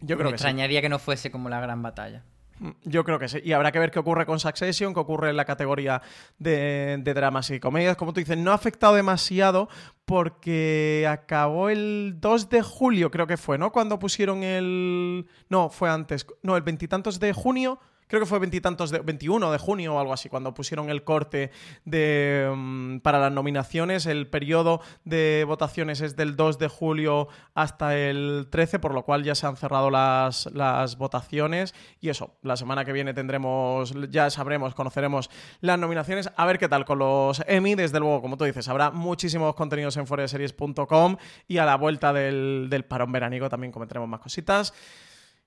[0.00, 2.24] Yo creo Me extrañaría que no fuese como la gran batalla.
[2.60, 3.40] Mm, yo creo que sí.
[3.44, 6.02] Y habrá que ver qué ocurre con Succession, qué ocurre en la categoría
[6.38, 7.96] de, dramas y comedias.
[7.96, 9.68] Como tú dices, no ha afectado demasiado
[10.04, 13.72] porque acabó el 2 de julio, creo que fue, ¿no?
[13.72, 15.26] Cuando pusieron el...
[15.48, 16.26] No, fue antes.
[16.42, 17.78] No, el veintitantos de junio
[18.08, 21.50] creo que fue veintitantos de 21 de junio o algo así, cuando pusieron el corte
[21.84, 24.06] de, mm, para las nominaciones.
[24.06, 29.22] El periodo de votaciones es del 2 de julio hasta el 13, por lo cual
[29.22, 31.74] ya se han cerrado las, las votaciones.
[32.00, 35.30] Y eso, la semana que viene tendremos, ya sabremos, conoceremos
[35.60, 36.30] las nominaciones.
[36.36, 37.74] A ver qué tal con los Emmy.
[37.74, 42.68] Desde luego, como tú dices, habrá muchísimos contenidos en foreseries.com y a la vuelta del,
[42.70, 44.72] del parón veraniego también comentaremos más cositas.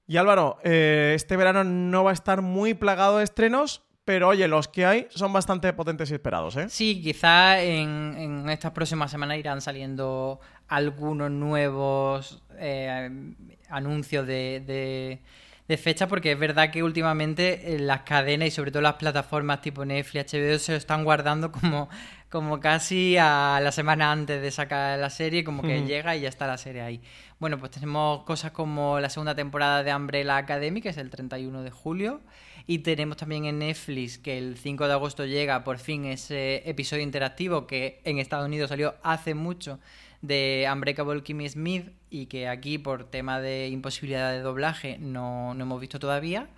[0.07, 4.47] Y Álvaro, eh, este verano no va a estar muy plagado de estrenos, pero oye,
[4.47, 6.67] los que hay son bastante potentes y esperados, ¿eh?
[6.69, 13.09] Sí, quizá en, estas próximas semanas irán saliendo algunos nuevos eh,
[13.69, 15.21] anuncios de
[15.77, 19.85] fecha porque es verdad que últimamente eh, las cadenas y sobre todo las plataformas tipo
[19.85, 21.89] Netflix, HBO se lo están guardando como,
[22.29, 26.29] como casi a la semana antes de sacar la serie, como que llega y ya
[26.29, 27.01] está la serie ahí.
[27.39, 31.63] Bueno, pues tenemos cosas como la segunda temporada de Umbrella Academy, que es el 31
[31.63, 32.21] de julio.
[32.67, 37.03] Y tenemos también en Netflix que el 5 de agosto llega por fin ese episodio
[37.03, 39.79] interactivo que en Estados Unidos salió hace mucho
[40.21, 45.63] de Unbreakable Kimmy Smith y que aquí por tema de imposibilidad de doblaje no, no
[45.63, 46.49] hemos visto todavía.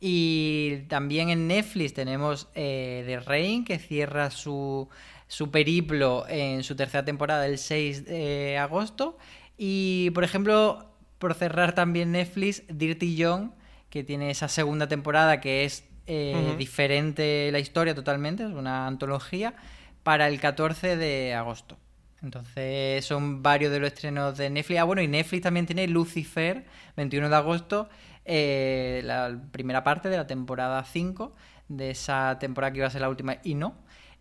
[0.00, 4.88] Y también en Netflix tenemos eh, The Rain que cierra su,
[5.28, 9.18] su periplo en su tercera temporada el 6 de agosto.
[9.58, 10.86] Y por ejemplo,
[11.18, 13.52] por cerrar también Netflix, Dirty John,
[13.90, 19.54] que tiene esa segunda temporada que es eh, diferente la historia totalmente, es una antología,
[20.02, 21.76] para el 14 de agosto.
[22.22, 24.80] Entonces son varios de los estrenos de Netflix.
[24.80, 26.64] Ah, bueno, y Netflix también tiene Lucifer,
[26.96, 27.88] 21 de agosto,
[28.24, 31.34] eh, la primera parte de la temporada 5,
[31.68, 33.74] de esa temporada que iba a ser la última y no.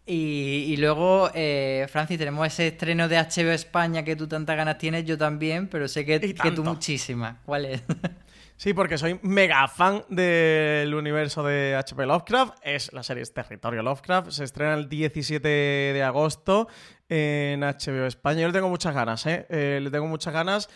[0.06, 4.78] Y, y luego, eh, Francis, tenemos ese estreno de HBO España que tú tantas ganas
[4.78, 7.36] tienes, yo también, pero sé que, que tú muchísimas.
[7.46, 7.84] ¿Cuál es?
[8.60, 12.58] Sí, porque soy mega fan del universo de HP Lovecraft.
[12.62, 14.32] Es la serie es Territorio Lovecraft.
[14.32, 16.68] Se estrena el 17 de agosto
[17.08, 18.42] en HBO España.
[18.42, 19.46] Yo le tengo muchas ganas, ¿eh?
[19.50, 20.70] Eh, le tengo muchas ganas.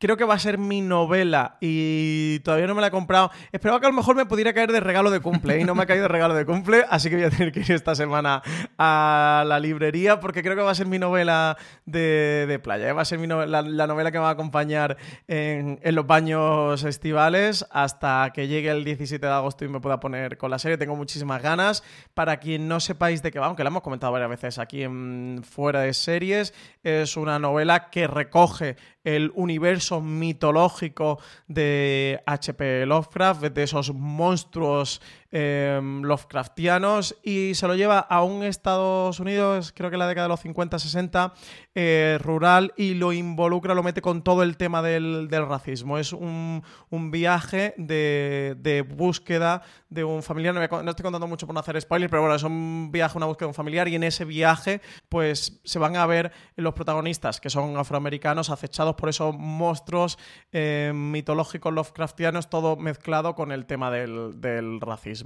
[0.00, 3.30] Creo que va a ser mi novela y todavía no me la he comprado.
[3.52, 5.82] Esperaba que a lo mejor me pudiera caer de regalo de cumple y no me
[5.82, 8.42] ha caído de regalo de cumple, así que voy a tener que ir esta semana
[8.78, 12.88] a la librería porque creo que va a ser mi novela de, playa.
[12.88, 12.92] ¿eh?
[12.94, 14.96] Va a ser mi no- la, la novela que me va a acompañar
[15.28, 20.00] en, en los baños estivales hasta que llegue el 17 de agosto y me pueda
[20.00, 20.78] poner con la serie.
[20.78, 21.82] Tengo muchísimas ganas.
[22.14, 25.42] Para quien no sepáis de qué va, aunque la hemos comentado varias veces aquí en
[25.44, 31.18] Fuera de Series, es una novela que recoge el universo mitológico
[31.48, 32.86] de H.P.
[32.86, 35.00] Lovecraft, de esos monstruos
[35.32, 40.26] eh, Lovecraftianos, y se lo lleva a un Estados Unidos, creo que en la década
[40.26, 41.32] de los 50-60,
[41.74, 45.98] eh, rural, y lo involucra, lo mete con todo el tema del, del racismo.
[45.98, 50.54] Es un, un viaje de, de búsqueda de un familiar.
[50.54, 53.46] No estoy contando mucho por no hacer spoilers, pero bueno, es un viaje, una búsqueda
[53.46, 57.50] de un familiar, y en ese viaje, pues se van a ver los protagonistas, que
[57.50, 60.18] son afroamericanos, acechados por esos monstruos
[60.52, 65.19] eh, mitológicos Lovecraftianos, todo mezclado con el tema del, del racismo.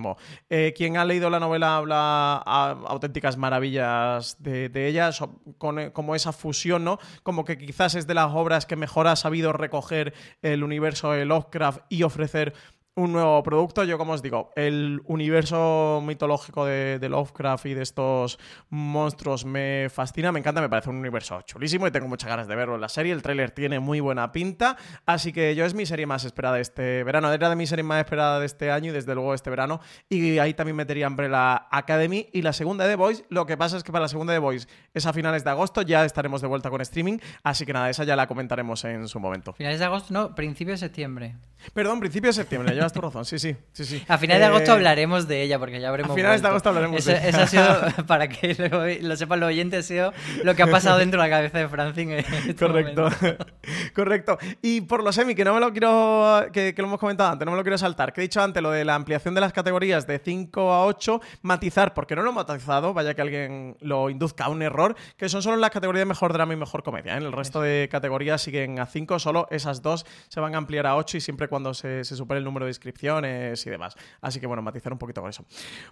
[0.50, 5.78] Eh, quien ha leído la novela habla a- auténticas maravillas de, de ella, so- con,
[5.78, 6.98] eh, como esa fusión, ¿no?
[7.22, 11.24] Como que quizás es de las obras que mejor ha sabido recoger el universo de
[11.24, 12.54] Lovecraft y ofrecer
[12.96, 13.84] un nuevo producto.
[13.84, 18.38] Yo, como os digo, el universo mitológico de, de Lovecraft y de estos
[18.70, 22.54] monstruos me fascina, me encanta, me parece un universo chulísimo y tengo muchas ganas de
[22.54, 23.12] verlo en la serie.
[23.12, 24.76] El tráiler tiene muy buena pinta,
[25.06, 27.32] así que yo es mi serie más esperada de este verano.
[27.32, 29.80] Era de mi serie más esperada de este año y desde luego este verano.
[30.08, 33.24] Y ahí también metería Umbrella Academy y la segunda de The Voice.
[33.28, 35.50] Lo que pasa es que para la segunda de The Voice es a finales de
[35.50, 39.08] agosto, ya estaremos de vuelta con streaming, así que nada, esa ya la comentaremos en
[39.08, 39.52] su momento.
[39.52, 41.34] Finales de agosto, no, principio de septiembre.
[41.72, 44.04] Perdón, principio de septiembre, tu razón, sí, sí, sí, sí.
[44.08, 46.12] A finales de agosto Eh, hablaremos de ella, porque ya habremos.
[46.12, 47.28] a finales de agosto hablaremos Eso, de ella.
[47.28, 47.66] eso ha sido,
[48.06, 50.12] para que lo, lo sepan los oyentes, ha sido
[50.42, 52.18] lo que ha pasado dentro de la cabeza de Francine.
[52.20, 53.46] en este Correcto, momento.
[53.94, 54.38] correcto.
[54.62, 57.44] Y por lo semi, que no me lo quiero, que, que lo hemos comentado antes,
[57.46, 59.52] no me lo quiero saltar, que he dicho antes lo de la ampliación de las
[59.52, 64.10] categorías de 5 a 8, matizar, porque no lo he matizado, vaya que alguien lo
[64.10, 67.14] induzca a un error, que son solo las categorías de mejor drama y mejor comedia.
[67.14, 67.18] ¿eh?
[67.18, 70.86] En el resto de categorías siguen a 5, solo esas dos se van a ampliar
[70.86, 73.94] a 8 y siempre cuando se, se supere el número de inscripciones y demás.
[74.20, 75.44] Así que bueno, matizar un poquito con eso.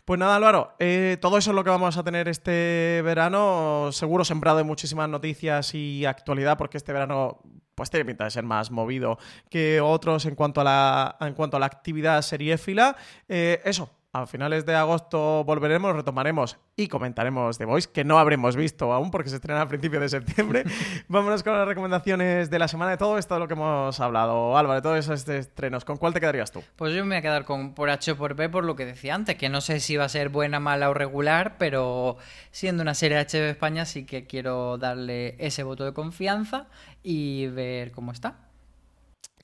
[0.05, 4.25] Pues nada, Álvaro, eh, todo eso es lo que vamos a tener este verano, seguro
[4.25, 7.41] sembrado de muchísimas noticias y actualidad, porque este verano
[7.75, 9.19] pues tiene pinta de ser más movido
[9.49, 12.97] que otros en cuanto a la, en cuanto a la actividad seriéfila.
[13.29, 18.57] Eh, eso, a finales de agosto volveremos, retomaremos y comentaremos The Voice, que no habremos
[18.57, 20.65] visto aún porque se estrena a principios de septiembre.
[21.09, 24.59] Vámonos con las recomendaciones de la semana de todo esto de lo que hemos hablado.
[24.59, 26.63] Álvaro, de todos esos estrenos, ¿con cuál te quedarías tú?
[26.77, 28.85] Pues yo me voy a quedar con por H o por B por lo que
[28.85, 32.19] decía antes, que no sé si va a ser buena, mala o regular, pero
[32.51, 36.67] siendo una serie HBO España sí que quiero darle ese voto de confianza
[37.03, 38.52] y ver cómo está.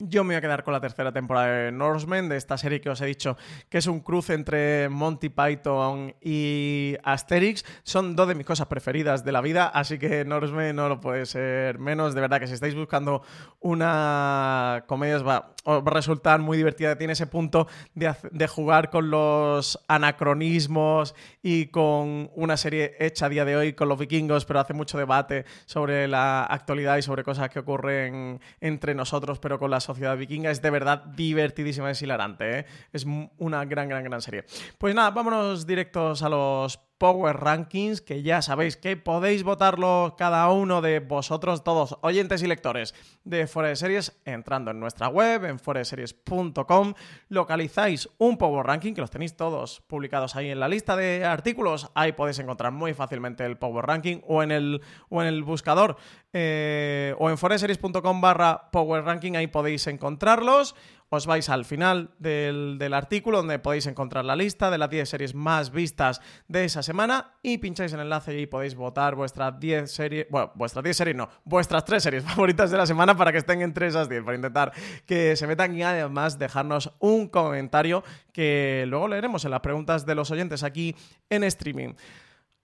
[0.01, 2.89] Yo me voy a quedar con la tercera temporada de Norsemen, de esta serie que
[2.89, 3.35] os he dicho
[3.67, 7.65] que es un cruce entre Monty Python y Asterix.
[7.83, 11.25] Son dos de mis cosas preferidas de la vida, así que Norsemen no lo puede
[11.25, 12.15] ser menos.
[12.15, 13.23] De verdad que si estáis buscando
[13.59, 16.97] una comedia os va, a resultar muy divertida.
[16.97, 23.45] Tiene ese punto de jugar con los anacronismos y con una serie hecha a día
[23.45, 27.49] de hoy con los vikingos, pero hace mucho debate sobre la actualidad y sobre cosas
[27.49, 30.51] que ocurren entre nosotros, pero con la Sociedad Vikinga.
[30.51, 32.65] Es de verdad divertidísima, es hilarante, ¿eh?
[32.91, 33.05] Es
[33.37, 34.45] una gran, gran, gran serie.
[34.77, 40.49] Pues nada, vámonos directos a los Power Rankings, que ya sabéis que podéis votarlo cada
[40.51, 42.93] uno de vosotros, todos oyentes y lectores
[43.23, 46.93] de Fuera de Series, entrando en nuestra web, en foreseries.com,
[47.29, 51.89] localizáis un Power Ranking, que los tenéis todos publicados ahí en la lista de artículos,
[51.95, 55.95] ahí podéis encontrar muy fácilmente el Power Ranking o en el, o en el buscador
[56.33, 60.75] eh, o en foreseries.com barra Power Ranking, ahí podéis encontrarlos
[61.09, 65.35] os vais al final del, artículo donde podéis encontrar la lista de las 10 series
[65.35, 70.27] más vistas de esa semana y pincháis el enlace y podéis votar vuestras 10 series,
[70.29, 73.61] bueno, vuestras 10 series no, vuestras 3 series favoritas de la semana para que estén
[73.61, 74.71] entre esas 10, para intentar
[75.05, 80.15] que se metan y además dejarnos un comentario que luego leeremos en las preguntas de
[80.15, 80.95] los oyentes aquí
[81.29, 81.93] en streaming.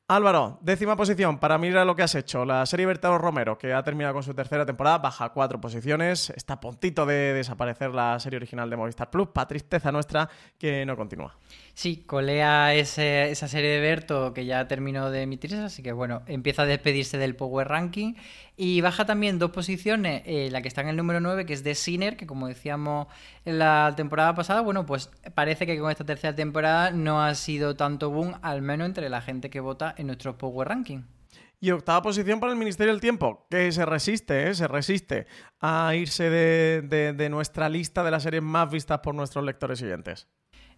[0.08, 2.46] Álvaro, décima posición para mirar lo que has hecho.
[2.46, 6.30] La serie Bertado Romero, que ha terminado con su tercera temporada, baja cuatro posiciones.
[6.30, 9.30] Está a puntito de desaparecer la serie original de Movistar Plus.
[9.30, 10.30] Para tristeza nuestra
[10.60, 11.36] que no continúa.
[11.76, 16.62] Sí, colea esa serie de Berto que ya terminó de emitirse, así que bueno, empieza
[16.62, 18.14] a despedirse del Power Ranking
[18.56, 21.66] y baja también dos posiciones, eh, la que está en el número 9, que es
[21.66, 23.08] de Sinner, que como decíamos
[23.44, 27.76] en la temporada pasada, bueno, pues parece que con esta tercera temporada no ha sido
[27.76, 31.02] tanto boom, al menos entre la gente que vota en nuestro Power Ranking.
[31.60, 34.56] Y octava posición para el Ministerio del Tiempo, que se resiste, ¿eh?
[34.56, 35.28] se resiste
[35.60, 39.86] a irse de, de nuestra lista de las series más vistas por nuestros lectores y
[39.86, 40.30] oyentes.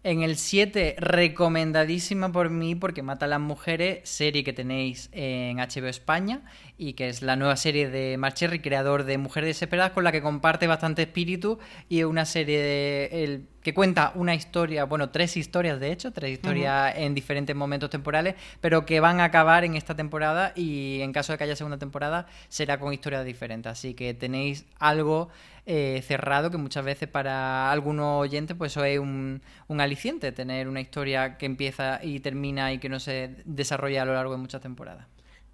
[0.04, 5.56] En el 7, recomendadísima por mí porque Mata a las Mujeres, serie que tenéis en
[5.56, 6.42] HBO España
[6.76, 10.22] y que es la nueva serie de Marcherry, creador de Mujeres Desesperadas, con la que
[10.22, 15.78] comparte bastante espíritu y es una serie de, que cuenta una historia, bueno, tres historias
[15.78, 19.94] de hecho, tres historias en diferentes momentos temporales, pero que van a acabar en esta
[19.94, 23.70] temporada y en caso de que haya segunda temporada será con historias diferentes.
[23.70, 25.28] Así que tenéis algo
[25.66, 30.66] eh, cerrado que muchas veces para algunos oyentes pues eso es un, un aliciente, tener
[30.66, 34.38] una historia que empieza y termina y que no se desarrolla a lo largo de
[34.38, 35.08] muchas temporadas.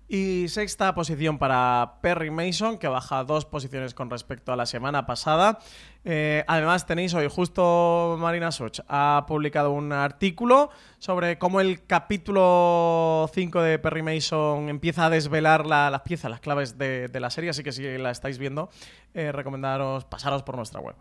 [0.06, 5.06] Y sexta posición para Perry Mason, que baja dos posiciones con respecto a la semana
[5.06, 5.58] pasada.
[6.06, 13.30] Eh, además, tenéis hoy, justo Marina Soch ha publicado un artículo sobre cómo el capítulo
[13.32, 17.50] 5 de Perry Mason empieza a desvelar las piezas, las claves de, la serie.
[17.50, 18.68] Así que si la estáis viendo,
[19.14, 20.96] eh, recomendaros pasaros por nuestra web.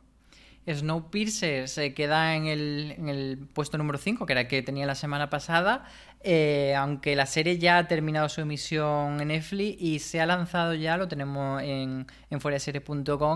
[0.71, 5.83] Snowpiercer se queda en el, puesto número 5, que era que tenía la semana pasada,
[6.23, 10.73] eh, aunque la serie ya ha terminado su emisión en Netflix y se ha lanzado
[10.73, 12.39] ya, lo tenemos en, en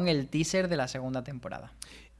[0.08, 1.74] el teaser de la segunda temporada.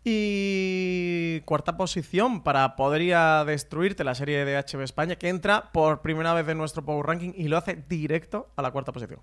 [0.04, 6.34] Y cuarta posición para Podría Destruirte, la serie de HBO España, que entra por primera
[6.34, 9.20] vez en nuestro Power Ranking y lo hace directo a la cuarta posición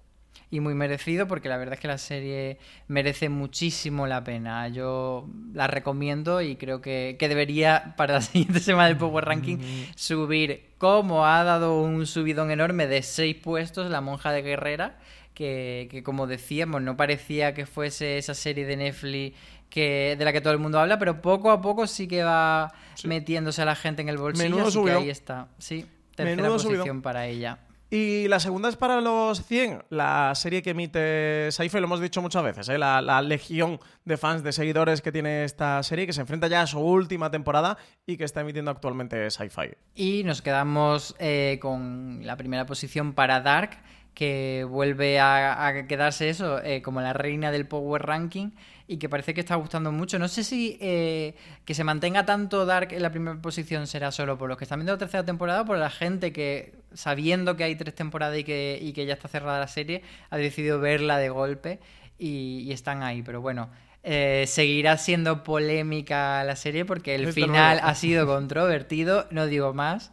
[0.55, 4.69] y muy merecido porque la verdad es que la serie merece muchísimo la pena.
[4.69, 9.59] Yo la recomiendo y creo que, debería para la siguiente semana del Power Ranking
[9.97, 14.97] subir, como ha dado un subidón enorme de seis puestos, La Monja de Guerrera,
[15.35, 19.37] que, como decíamos, no parecía que fuese esa serie de Netflix
[19.69, 22.73] que, de la que todo el mundo habla, pero poco a poco sí que va
[23.03, 24.69] metiéndose a la gente en el bolsillo.
[24.69, 25.49] así que ahí está.
[25.59, 25.85] Sí,
[26.15, 27.59] tercera posición para ella.
[27.91, 32.23] Y la segunda es para los 100, la serie que emite Sci-Fi, lo hemos dicho
[32.23, 32.79] muchas veces, ¿eh?
[32.79, 36.67] la, legión de fans, de seguidores que tiene esta serie, que se enfrenta ya a
[36.67, 39.77] su última temporada y que está emitiendo actualmente Sci-Fi.
[39.95, 43.79] Y nos quedamos eh, con la primera posición para Dark,
[44.15, 48.51] que vuelve a, quedarse eso eh, como la reina del Power Ranking
[48.87, 50.19] y que parece que está gustando mucho.
[50.19, 54.39] No sé si eh, que se mantenga tanto Dark en la primera posición será solo
[54.39, 57.65] por los que están viendo la tercera temporada o por la gente que, sabiendo que
[57.65, 61.19] hay tres temporadas y que, y que ya está cerrada la serie, ha decidido verla
[61.19, 61.81] de golpe
[62.19, 63.23] y, están ahí.
[63.23, 63.71] Pero bueno,
[64.03, 70.13] eh, seguirá siendo polémica la serie porque el final ha sido controvertido, no digo más.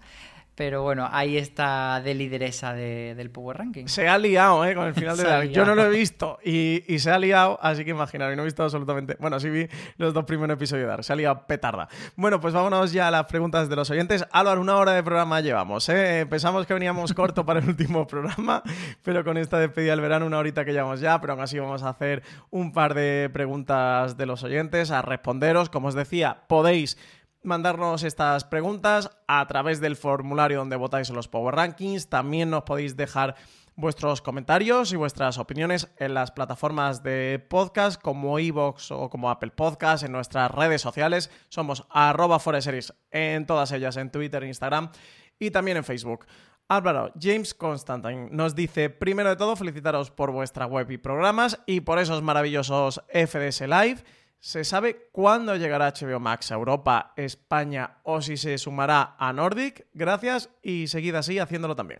[0.62, 3.88] Pero bueno, ahí está de lideresa del Power Ranking.
[3.88, 4.76] Se ha liado, ¿eh?
[4.76, 5.50] Con el final de Dark.
[5.50, 8.62] Yo no lo he visto y, se ha liado, así que imaginaros, no he visto
[8.62, 9.18] absolutamente.
[9.20, 11.04] Bueno, sí vi los dos primeros episodios de Dark.
[11.04, 11.90] Se ha liado petarda.
[12.16, 14.24] Bueno, pues vámonos ya a las preguntas de los oyentes.
[14.32, 16.28] Álvaro, una hora de programa llevamos, ¿eh?
[16.30, 18.62] Pensamos que veníamos corto para el último programa,
[19.02, 21.82] pero con esta despedida del verano, una horita que llevamos ya, pero aún así vamos
[21.82, 25.72] a hacer un par de preguntas de los oyentes a responderos.
[25.72, 27.00] Como os decía, podéis
[27.44, 32.10] mandarnos estas preguntas a través del formulario donde votáis en los Power Rankings.
[32.10, 33.36] También nos podéis dejar
[33.76, 39.52] vuestros comentarios y vuestras opiniones en las plataformas de podcast como Evox o como Apple
[39.52, 41.32] Podcast, en nuestras redes sociales.
[41.50, 44.92] Somos arroba foreseries en todas ellas, en Twitter, Instagram
[45.40, 46.26] y también en Facebook.
[46.68, 51.82] Álvaro, James Constantine nos dice, primero de todo, felicitaros por vuestra web y programas y
[51.82, 54.04] por esos maravillosos FDS Live.
[54.44, 59.86] ¿Se sabe cuándo llegará HBO Max a Europa, España o si se sumará a Nordic?
[59.94, 62.00] Gracias y seguid así haciéndolo también.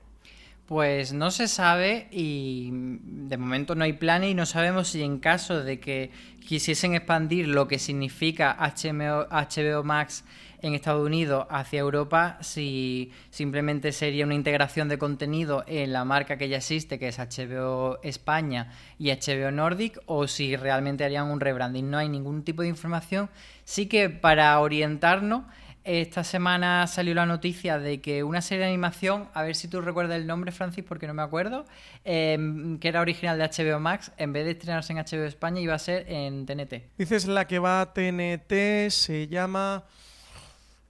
[0.66, 5.20] Pues no se sabe y de momento no hay planes y no sabemos si en
[5.20, 6.10] caso de que
[6.44, 10.26] quisiesen expandir lo que significa HBO, Max
[10.62, 16.38] en Estados Unidos hacia Europa, si simplemente sería una integración de contenido en la marca
[16.38, 21.40] que ya existe, que es HBO España y HBO Nordic, o si realmente harían un
[21.40, 21.90] rebranding.
[21.90, 23.30] No hay ningún tipo de información.
[23.64, 25.44] Sí que para orientarnos
[25.84, 29.82] esta semana salió la noticia de que una serie de animación, a ver si tú
[29.82, 31.66] recuerdas el nombre, Francis, porque no me acuerdo,
[32.04, 35.74] em, que era original de HBO Max, en vez de estrenarse en HBO España, iba
[35.74, 36.84] a ser en TNT.
[36.98, 39.86] Dices la que va a TNT, se llama...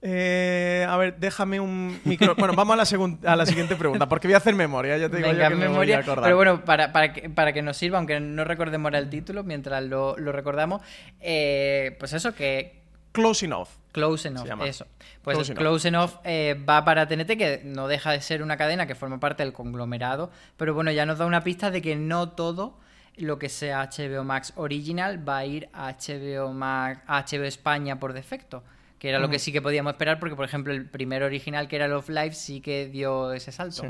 [0.04, 2.34] Eh, a ver, déjame un micro.
[2.34, 4.98] Bueno, vamos a la, a la siguiente pregunta, porque voy a hacer memoria.
[4.98, 6.24] Ya te digo yo que memoria, me voy a acordar.
[6.24, 9.82] Pero bueno, para, para, que, para que nos sirva, aunque no recordemos el título mientras
[9.84, 10.82] lo, lo recordamos,
[11.20, 13.68] eh, pues eso, que, Close Enough.
[13.92, 14.86] Close Enough, eso.
[15.22, 18.94] Pues Close, Enough, eh, va para TNT, que no deja de ser una cadena que
[18.94, 22.78] forma parte del conglomerado, pero bueno, ya nos da una pista de que no todo
[23.18, 28.14] lo que sea HBO Max Original va a ir a HBO, Max, HBO España por
[28.14, 28.64] defecto,
[29.02, 31.74] que era lo que sí que podíamos esperar, porque por ejemplo el primer original, que
[31.74, 33.82] era Love Live, sí que dio ese salto.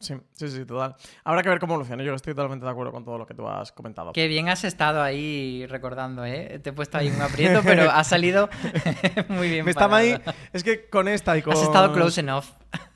[0.00, 0.96] Sí, sí, sí, total.
[1.22, 2.02] Habrá que ver cómo evoluciona.
[2.02, 4.12] Yo estoy totalmente de acuerdo con todo lo que tú has comentado.
[4.12, 6.58] Qué bien has estado ahí recordando, ¿eh?
[6.60, 8.50] Te he puesto ahí un aprieto, pero ha salido
[9.28, 9.64] muy bien.
[9.64, 10.20] Me estaba ahí.
[10.52, 11.52] Es que con esta y con.
[11.52, 12.46] Has estado close enough.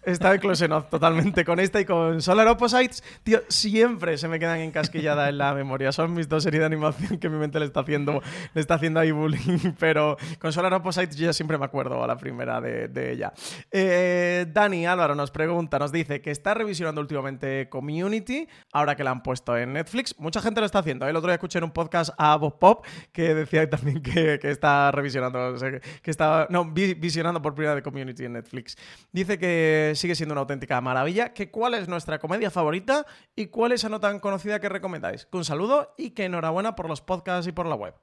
[0.03, 3.05] Estaba close enough totalmente con esta y con Solar Opposites.
[3.23, 5.93] Tío, siempre se me quedan encasquilladas en la memoria.
[5.93, 8.20] Son mis dos series de animación que mi mente le está haciendo,
[8.53, 9.74] le está haciendo ahí bullying.
[9.79, 13.33] Pero con Solar Opposites yo ya siempre me acuerdo a la primera de, ella.
[13.70, 19.12] Eh, Dani Álvaro nos pregunta, nos dice que está revisionando últimamente Community, ahora que la
[19.12, 20.19] han puesto en Netflix.
[20.19, 21.07] Mucha gente lo está haciendo.
[21.07, 24.91] El otro día escuché en un podcast a Bob Pop que decía también que, está
[24.91, 25.55] revisionando,
[26.03, 28.77] que, está, no, visionando por primera de Community en Netflix.
[29.12, 31.32] Dice que sigue siendo una auténtica maravilla.
[31.32, 33.06] Que ¿Cuál es nuestra comedia favorita
[33.36, 35.28] y cuál es esa no tan conocida que recomendáis?
[35.32, 37.94] un saludo y que enhorabuena por los podcasts y por la web.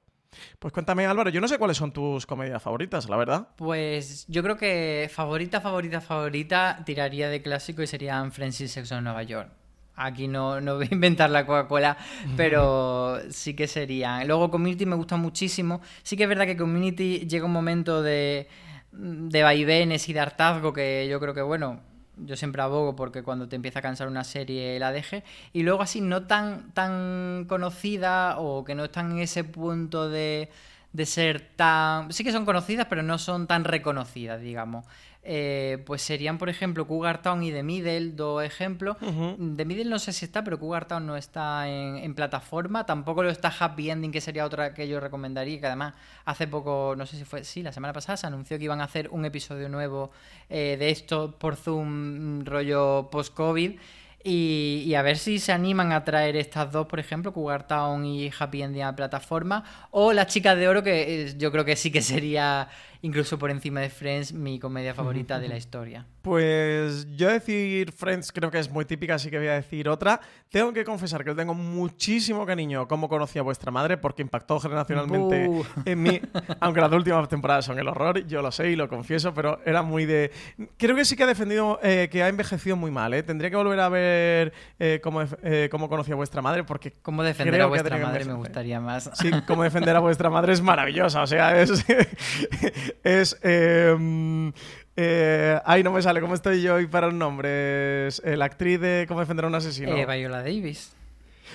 [0.58, 3.48] Pues cuéntame, Álvaro, yo no sé cuáles son tus comedias favoritas, la verdad.
[3.56, 8.96] Pues yo creo que favorita, favorita, favorita tiraría de clásico y serían Friends y Sexo
[8.96, 9.50] en Nueva York.
[9.96, 11.96] Aquí no, no voy a inventar la Coca-Cola,
[12.36, 14.26] pero sí que serían.
[14.26, 15.80] Luego Community me gusta muchísimo.
[16.02, 18.48] Sí que es verdad que Community llega un momento de
[18.92, 21.80] de vaivenes y de hartazgo que yo creo que, bueno,
[22.16, 25.24] yo siempre abogo porque cuando te empieza a cansar una serie la deje.
[25.52, 30.50] Y luego así no tan, tan conocida o que no están en ese punto de,
[30.92, 32.12] de ser tan...
[32.12, 34.84] Sí que son conocidas, pero no son tan reconocidas, digamos.
[35.22, 38.96] Eh, pues serían, por ejemplo, Cougar Town y The Middle, dos ejemplos.
[38.98, 42.86] The Middle no sé si está, pero Cougar Town no está en, plataforma.
[42.86, 45.60] Tampoco lo está Happy Ending, que sería otra que yo recomendaría.
[45.60, 45.94] Que además,
[46.24, 48.84] hace poco, no sé si fue, sí, la semana pasada se anunció que iban a
[48.84, 50.10] hacer un episodio nuevo
[50.48, 53.78] eh, de esto por Zoom, rollo post-COVID.
[54.22, 58.30] Y, a ver si se animan a traer estas dos, por ejemplo, Cougar Town y
[58.38, 59.64] Happy Ending a plataforma.
[59.90, 62.68] O Las Chicas de Oro, que yo creo que sí que sería
[63.02, 66.06] incluso por encima de Friends, mi comedia favorita de la historia.
[66.22, 70.20] Pues yo decir Friends creo que es muy típica, así que voy a decir otra.
[70.50, 75.50] Tengo que confesar que tengo muchísimo cariño como conocía vuestra madre, porque impactó generacionalmente
[75.86, 76.20] en mí,
[76.60, 79.82] aunque las últimas temporadas son el horror, yo lo sé y lo confieso, pero era
[79.82, 80.30] muy de...
[80.76, 83.22] Creo que sí que ha defendido, eh, que ha envejecido muy mal, ¿eh?
[83.22, 86.92] Tendría que volver a ver eh, cómo, eh, cómo conocía vuestra madre, porque...
[87.00, 89.10] Cómo defender a vuestra madre me gustaría más.
[89.14, 91.84] Sí, cómo defender a vuestra madre es maravillosa, o sea, es...
[93.02, 93.38] es...
[93.42, 94.52] Em,
[94.96, 96.20] eh, ay, no me sale.
[96.20, 98.20] ¿Cómo estoy yo hoy para los nombres?
[98.24, 99.96] La actriz de Cómo defender a un asesino.
[99.96, 100.92] Eh, Viola Davis.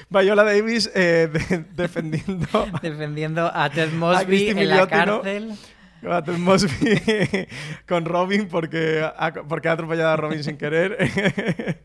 [0.10, 1.30] Viola Davis eh,
[1.76, 2.48] defendiendo...
[2.82, 5.54] defendiendo a Ted Mosby en la cárcel.
[7.88, 10.98] con Robin porque ha, porque ha atropellado a Robin sin querer.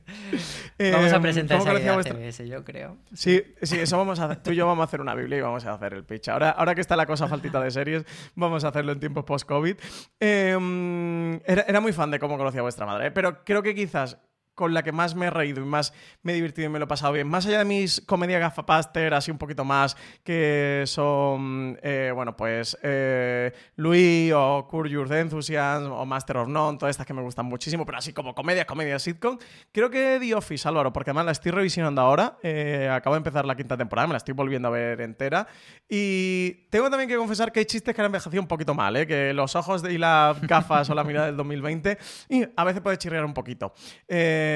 [0.79, 2.99] vamos a em, presentar esa idea CBS, yo creo.
[3.13, 4.43] Sí, sí, eso vamos a hacer.
[4.43, 6.29] Tú y yo vamos a hacer una Biblia y vamos a hacer el pitch.
[6.29, 9.77] Ahora, ahora que está la cosa faltita de series, vamos a hacerlo en tiempos post-COVID.
[10.19, 13.11] Em, era, era, muy fan de cómo conocía a vuestra madre, ¿eh?
[13.11, 14.19] pero creo que quizás
[14.61, 16.85] con la que más me he reído y más me he divertido y me lo
[16.85, 17.27] he pasado bien.
[17.27, 22.77] Más allá de mis comedias gafapaster, así un poquito más, que son, eh, bueno, pues
[22.83, 27.47] eh, Louis o Curve Your Enthusiasm o Master of None, todas estas que me gustan
[27.47, 29.39] muchísimo, pero así como comedia, comedia sitcom.
[29.73, 32.37] Creo que The Office, Álvaro, porque además la estoy revisionando ahora.
[32.43, 35.47] Eh, acabo de empezar la quinta temporada, me la estoy volviendo a ver entera.
[35.89, 39.33] Y tengo también que confesar que hay chistes que han envejecido un poquito mal, que
[39.33, 41.97] los ojos y las gafas o la mirada del 2020
[42.29, 43.73] y a veces puede chirriar un poquito.
[44.07, 44.50] Eh,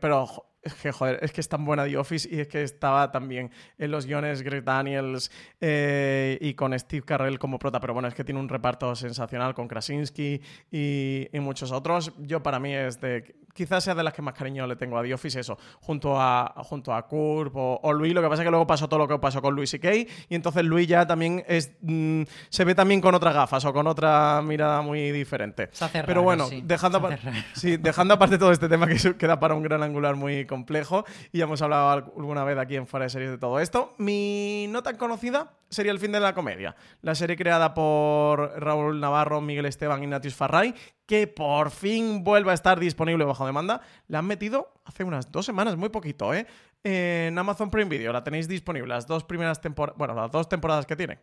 [0.00, 0.26] pero
[0.64, 3.50] es que, joder, es que es tan buena The Office y es que estaba también
[3.78, 5.30] en los guiones Greg Daniels
[5.60, 9.54] eh, y con Steve Carrell como prota, pero bueno, es que tiene un reparto sensacional
[9.54, 12.12] con Krasinski y, y muchos otros.
[12.18, 15.02] Yo para mí es de quizás sea de las que más cariño le tengo a
[15.02, 18.12] The Office, eso, junto a, junto a Kurt o, Luis.
[18.12, 20.08] Lo que pasa es que luego pasó todo lo que pasó con Luis y Kay,
[20.28, 23.86] y entonces Luis ya también es, mm, se ve también con otras gafas o con
[23.86, 25.70] otra mirada muy diferente.
[26.04, 27.08] Pero bueno, dejando,
[27.54, 31.40] sí, dejando aparte todo este tema que queda para un gran angular muy complejo, y
[31.40, 34.96] hemos hablado alguna vez aquí en Fuera de Series de todo esto, mi no tan
[34.96, 40.04] conocida sería El fin de la comedia, la serie creada por Raúl Navarro, Miguel Esteban
[40.04, 40.72] y Natius Farray,
[41.06, 43.80] que por fin vuelve a estar disponible bajo demanda.
[44.06, 46.46] La han metido hace unas dos semanas, muy poquito, ¿eh?
[46.84, 50.86] En Amazon Prime Video la tenéis disponible, las dos primeras temporadas, bueno, las dos temporadas
[50.86, 51.18] que tiene.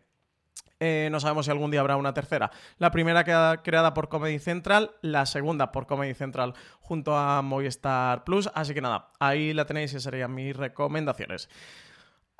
[0.84, 2.50] Eh, no sabemos si algún día habrá una tercera.
[2.80, 8.24] La primera queda creada por Comedy Central, la segunda por Comedy Central junto a Movistar
[8.24, 8.50] Plus.
[8.56, 11.50] Así que nada, ahí la tenéis y serían mis recomendaciones.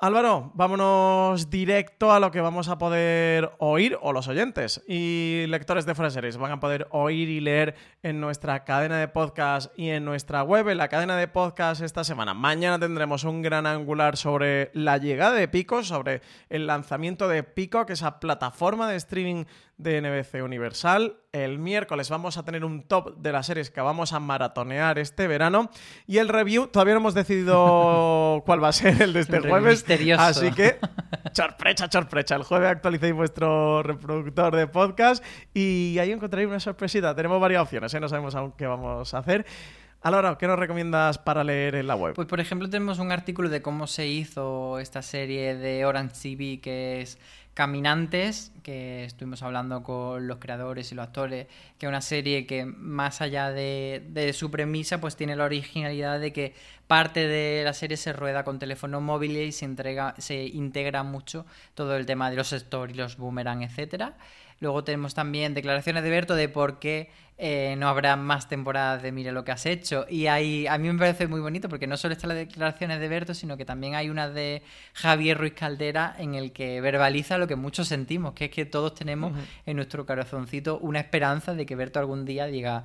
[0.04, 5.86] Álvaro, vámonos directo a lo que vamos a poder oír, o los oyentes y lectores
[5.86, 9.90] de Fuera Series van a poder oír y leer en nuestra cadena de podcast y
[9.90, 12.34] en nuestra web, en la cadena de podcast esta semana.
[12.34, 17.86] Mañana tendremos un gran angular sobre la llegada de Pico, sobre el lanzamiento de Pico,
[17.86, 19.44] que es esa plataforma de streaming
[19.82, 21.16] de NBC Universal.
[21.32, 25.26] El miércoles vamos a tener un top de las series que vamos a maratonear este
[25.26, 25.70] verano.
[26.06, 29.84] Y el review, todavía no hemos decidido cuál va a ser el de este jueves.
[30.18, 30.78] Así que,
[31.32, 32.36] sorpresa, sorpresa.
[32.36, 37.14] El jueves actualicéis vuestro reproductor de podcast y ahí encontraréis una sorpresita.
[37.14, 38.00] Tenemos varias opciones, ¿eh?
[38.00, 39.46] no sabemos aún qué vamos a hacer.
[40.02, 42.14] Alora, ¿qué nos recomiendas para leer en la web?
[42.14, 46.60] Pues por ejemplo tenemos un artículo de cómo se hizo esta serie de Orange TV
[46.60, 47.18] que es
[47.54, 51.48] Caminantes, que estuvimos hablando con los creadores y los actores,
[51.78, 56.32] que es una serie que más allá de, su premisa, pues tiene la originalidad de
[56.32, 56.54] que
[56.86, 61.44] parte de la serie se rueda con teléfono móvil y se, entrega, se integra mucho
[61.74, 64.14] todo el tema de los stories, los boomerang, etcétera.
[64.60, 69.10] Luego tenemos también declaraciones de Berto de por qué eh, no habrá más temporadas de
[69.10, 70.06] Mire lo que has hecho.
[70.08, 73.08] Y hay, a mí me parece muy bonito porque no solo están las declaraciones de
[73.08, 77.48] Berto, sino que también hay una de Javier Ruiz Caldera en el que verbaliza lo
[77.48, 79.32] que muchos sentimos, que es que todos tenemos
[79.66, 82.84] en nuestro corazoncito una esperanza de que Berto algún día diga,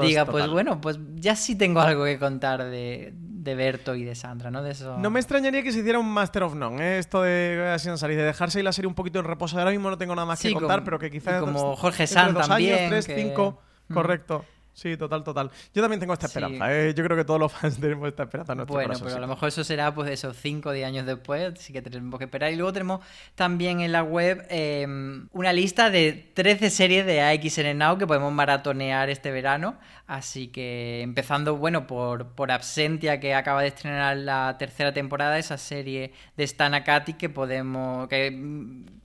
[0.00, 4.14] diga pues bueno, pues ya sí tengo algo que contar de, de Berto y de
[4.14, 4.62] Sandra, ¿no?
[4.62, 4.96] De eso...
[4.96, 6.98] No me extrañaría que se hiciera un Master of None, ¿eh?
[6.98, 9.58] esto de salir, de dejarse ir la serie un poquito en reposo.
[9.58, 11.40] Ahora mismo no tengo nada más que contar, pero que quizás...
[11.40, 12.74] Como Jorge Sanz también.
[12.74, 13.60] Años, tres, cinco
[13.92, 14.44] Correcto.
[14.78, 15.50] Sí, total, total.
[15.74, 16.72] Yo también tengo esta esperanza.
[16.72, 16.94] ¿eh?
[16.94, 18.52] Yo creo que todos los fans tenemos esta esperanza.
[18.52, 21.52] En bueno, pero a lo mejor eso será pues esos 5 o 10 años después,
[21.52, 22.52] así que tenemos que esperar.
[22.52, 23.04] Y luego tenemos
[23.34, 28.32] también en la web em, una lista de 13 series de AXN Now que podemos
[28.32, 29.76] maratonear este verano.
[30.06, 35.58] Así que empezando, bueno, por, por Absentia, que acaba de estrenar la tercera temporada, esa
[35.58, 38.06] serie de Stan Akati que podemos...
[38.06, 38.30] que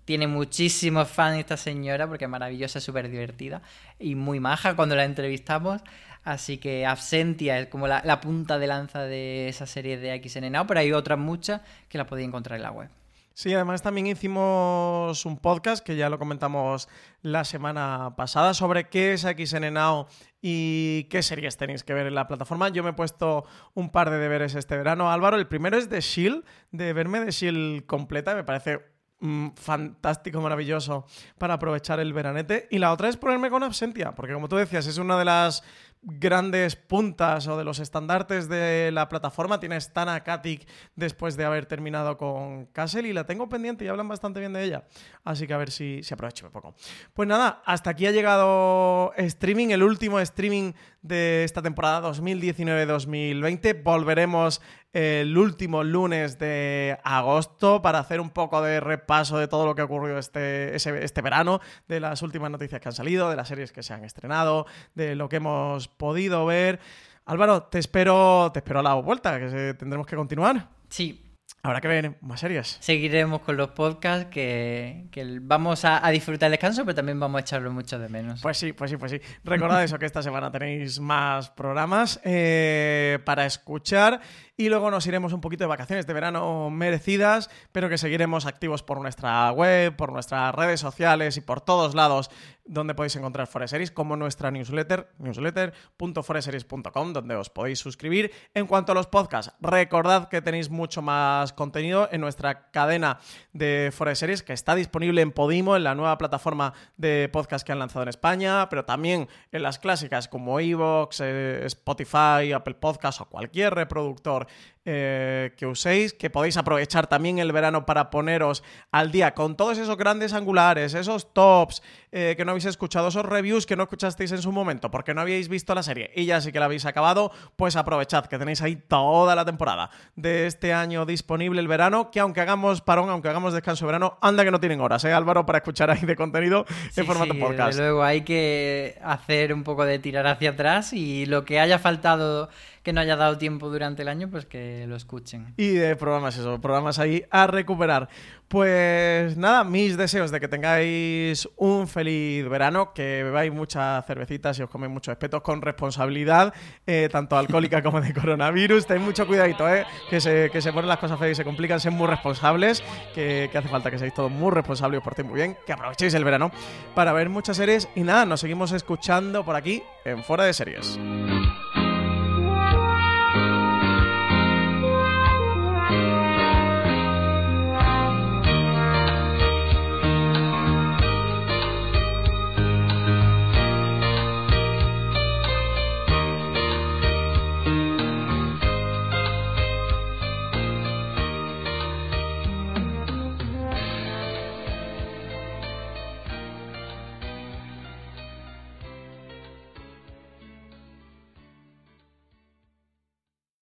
[0.05, 3.61] tiene muchísimos fans esta señora porque es maravillosa, súper divertida
[3.99, 5.81] y muy maja cuando la entrevistamos.
[6.23, 10.65] Así que Absentia es como la, punta de lanza de esa serie de XN Now,
[10.65, 12.89] pero hay otras muchas que la podéis encontrar en la web.
[13.35, 16.87] Sí, además también hicimos un podcast que ya lo comentamos
[17.23, 20.05] la semana pasada sobre qué es XN Now
[20.39, 22.69] y qué series tenéis que ver en la plataforma.
[22.69, 25.11] Yo me he puesto un par de deberes este verano.
[25.11, 28.92] Álvaro, el primero es de Shield, de verme de Shield completa, me parece
[29.23, 31.05] Mm, fantástico, maravilloso
[31.37, 32.67] para aprovechar el veranete.
[32.69, 35.63] Y la otra es ponerme con Absentia, porque como tú decías, es una de las
[36.01, 39.61] grandes puntas o de los estandartes de la plataforma.
[39.61, 40.67] Tiene Stana Katic
[40.97, 44.65] después de haber terminado con Castle y la tengo pendiente y hablan bastante bien de
[44.65, 44.83] ella.
[45.23, 46.75] Así que a ver si, si aprovecho un poco.
[47.13, 53.83] Pues nada, hasta aquí ha llegado streaming, el último streaming de esta temporada 2019-2020.
[53.83, 54.61] Volveremos
[54.93, 59.81] el último lunes de agosto para hacer un poco de repaso de todo lo que
[59.81, 63.71] ha ocurrido este, este verano, de las últimas noticias que han salido, de las series
[63.71, 66.79] que se han estrenado, de lo que hemos podido ver.
[67.25, 70.69] Álvaro, te espero, te espero a la vuelta, que tendremos que continuar.
[70.89, 71.23] Sí,
[71.65, 72.75] Habrá que ver más series.
[72.81, 75.07] Seguiremos con los podcasts que,
[75.43, 78.41] vamos a, disfrutar el descanso, pero también vamos a echarlo mucho de menos.
[78.41, 79.21] Pues sí, pues sí, pues sí.
[79.45, 84.19] Recordad eso, que esta semana tenéis más programas eh, para escuchar
[84.55, 88.83] y luego nos iremos un poquito de vacaciones de verano merecidas, pero que seguiremos activos
[88.83, 92.29] por nuestra web, por nuestras redes sociales y por todos lados
[92.65, 98.31] donde podéis encontrar Foreseries, como nuestra newsletter, newsletter.foreseries.com, donde os podéis suscribir.
[98.53, 103.19] En cuanto a los podcasts, recordad que tenéis mucho más contenido en nuestra cadena
[103.51, 107.65] de Fuera de Series, que está disponible en Podimo, en la nueva plataforma de podcast
[107.65, 112.75] que han lanzado en España, pero también en las clásicas como Evox, eh, Spotify, Apple
[112.75, 114.42] Podcasts o cualquier reproductor
[114.85, 119.77] eh, que uséis, que podéis aprovechar también el verano para poneros al día con todos
[119.77, 121.81] esos grandes angulares, esos tops
[122.15, 125.21] eh, que no habéis escuchado, esos reviews que no escuchasteis en su momento porque no
[125.21, 128.61] habíais visto la serie y ya sí que la habéis acabado, pues aprovechad que tenéis
[128.61, 133.29] ahí toda la temporada de este año disponible el verano, que aunque hagamos parón, aunque
[133.29, 135.43] hagamos descanso de verano, anda que no tienen horas, ¿eh, Álvaro?
[135.47, 136.65] Para escuchar ahí de contenido
[136.95, 137.79] en formato podcast.
[137.79, 142.49] luego hay que hacer un poco de tirar hacia atrás y lo que haya faltado
[142.83, 145.53] que no haya dado tiempo durante el año, pues que lo escuchen.
[145.55, 148.09] Y de programas, eso, programas ahí a recuperar.
[148.53, 154.61] Pues nada, mis deseos de que tengáis un feliz verano, que bebáis muchas cervecitas y
[154.61, 156.53] os coméis muchos espetos con responsabilidad,
[156.85, 158.85] eh, tanto alcohólica como de coronavirus.
[158.85, 161.79] Tenéis mucho cuidadito, eh, que, se, que se ponen las cosas feas y se complican,
[161.79, 162.83] ser muy responsables,
[163.15, 165.73] que, que hace falta que seáis todos muy responsables y os portéis muy bien, que
[165.73, 166.51] aprovechéis el verano
[166.93, 167.89] para ver muchas series.
[167.95, 170.99] Y nada, nos seguimos escuchando por aquí en Fuera de Series.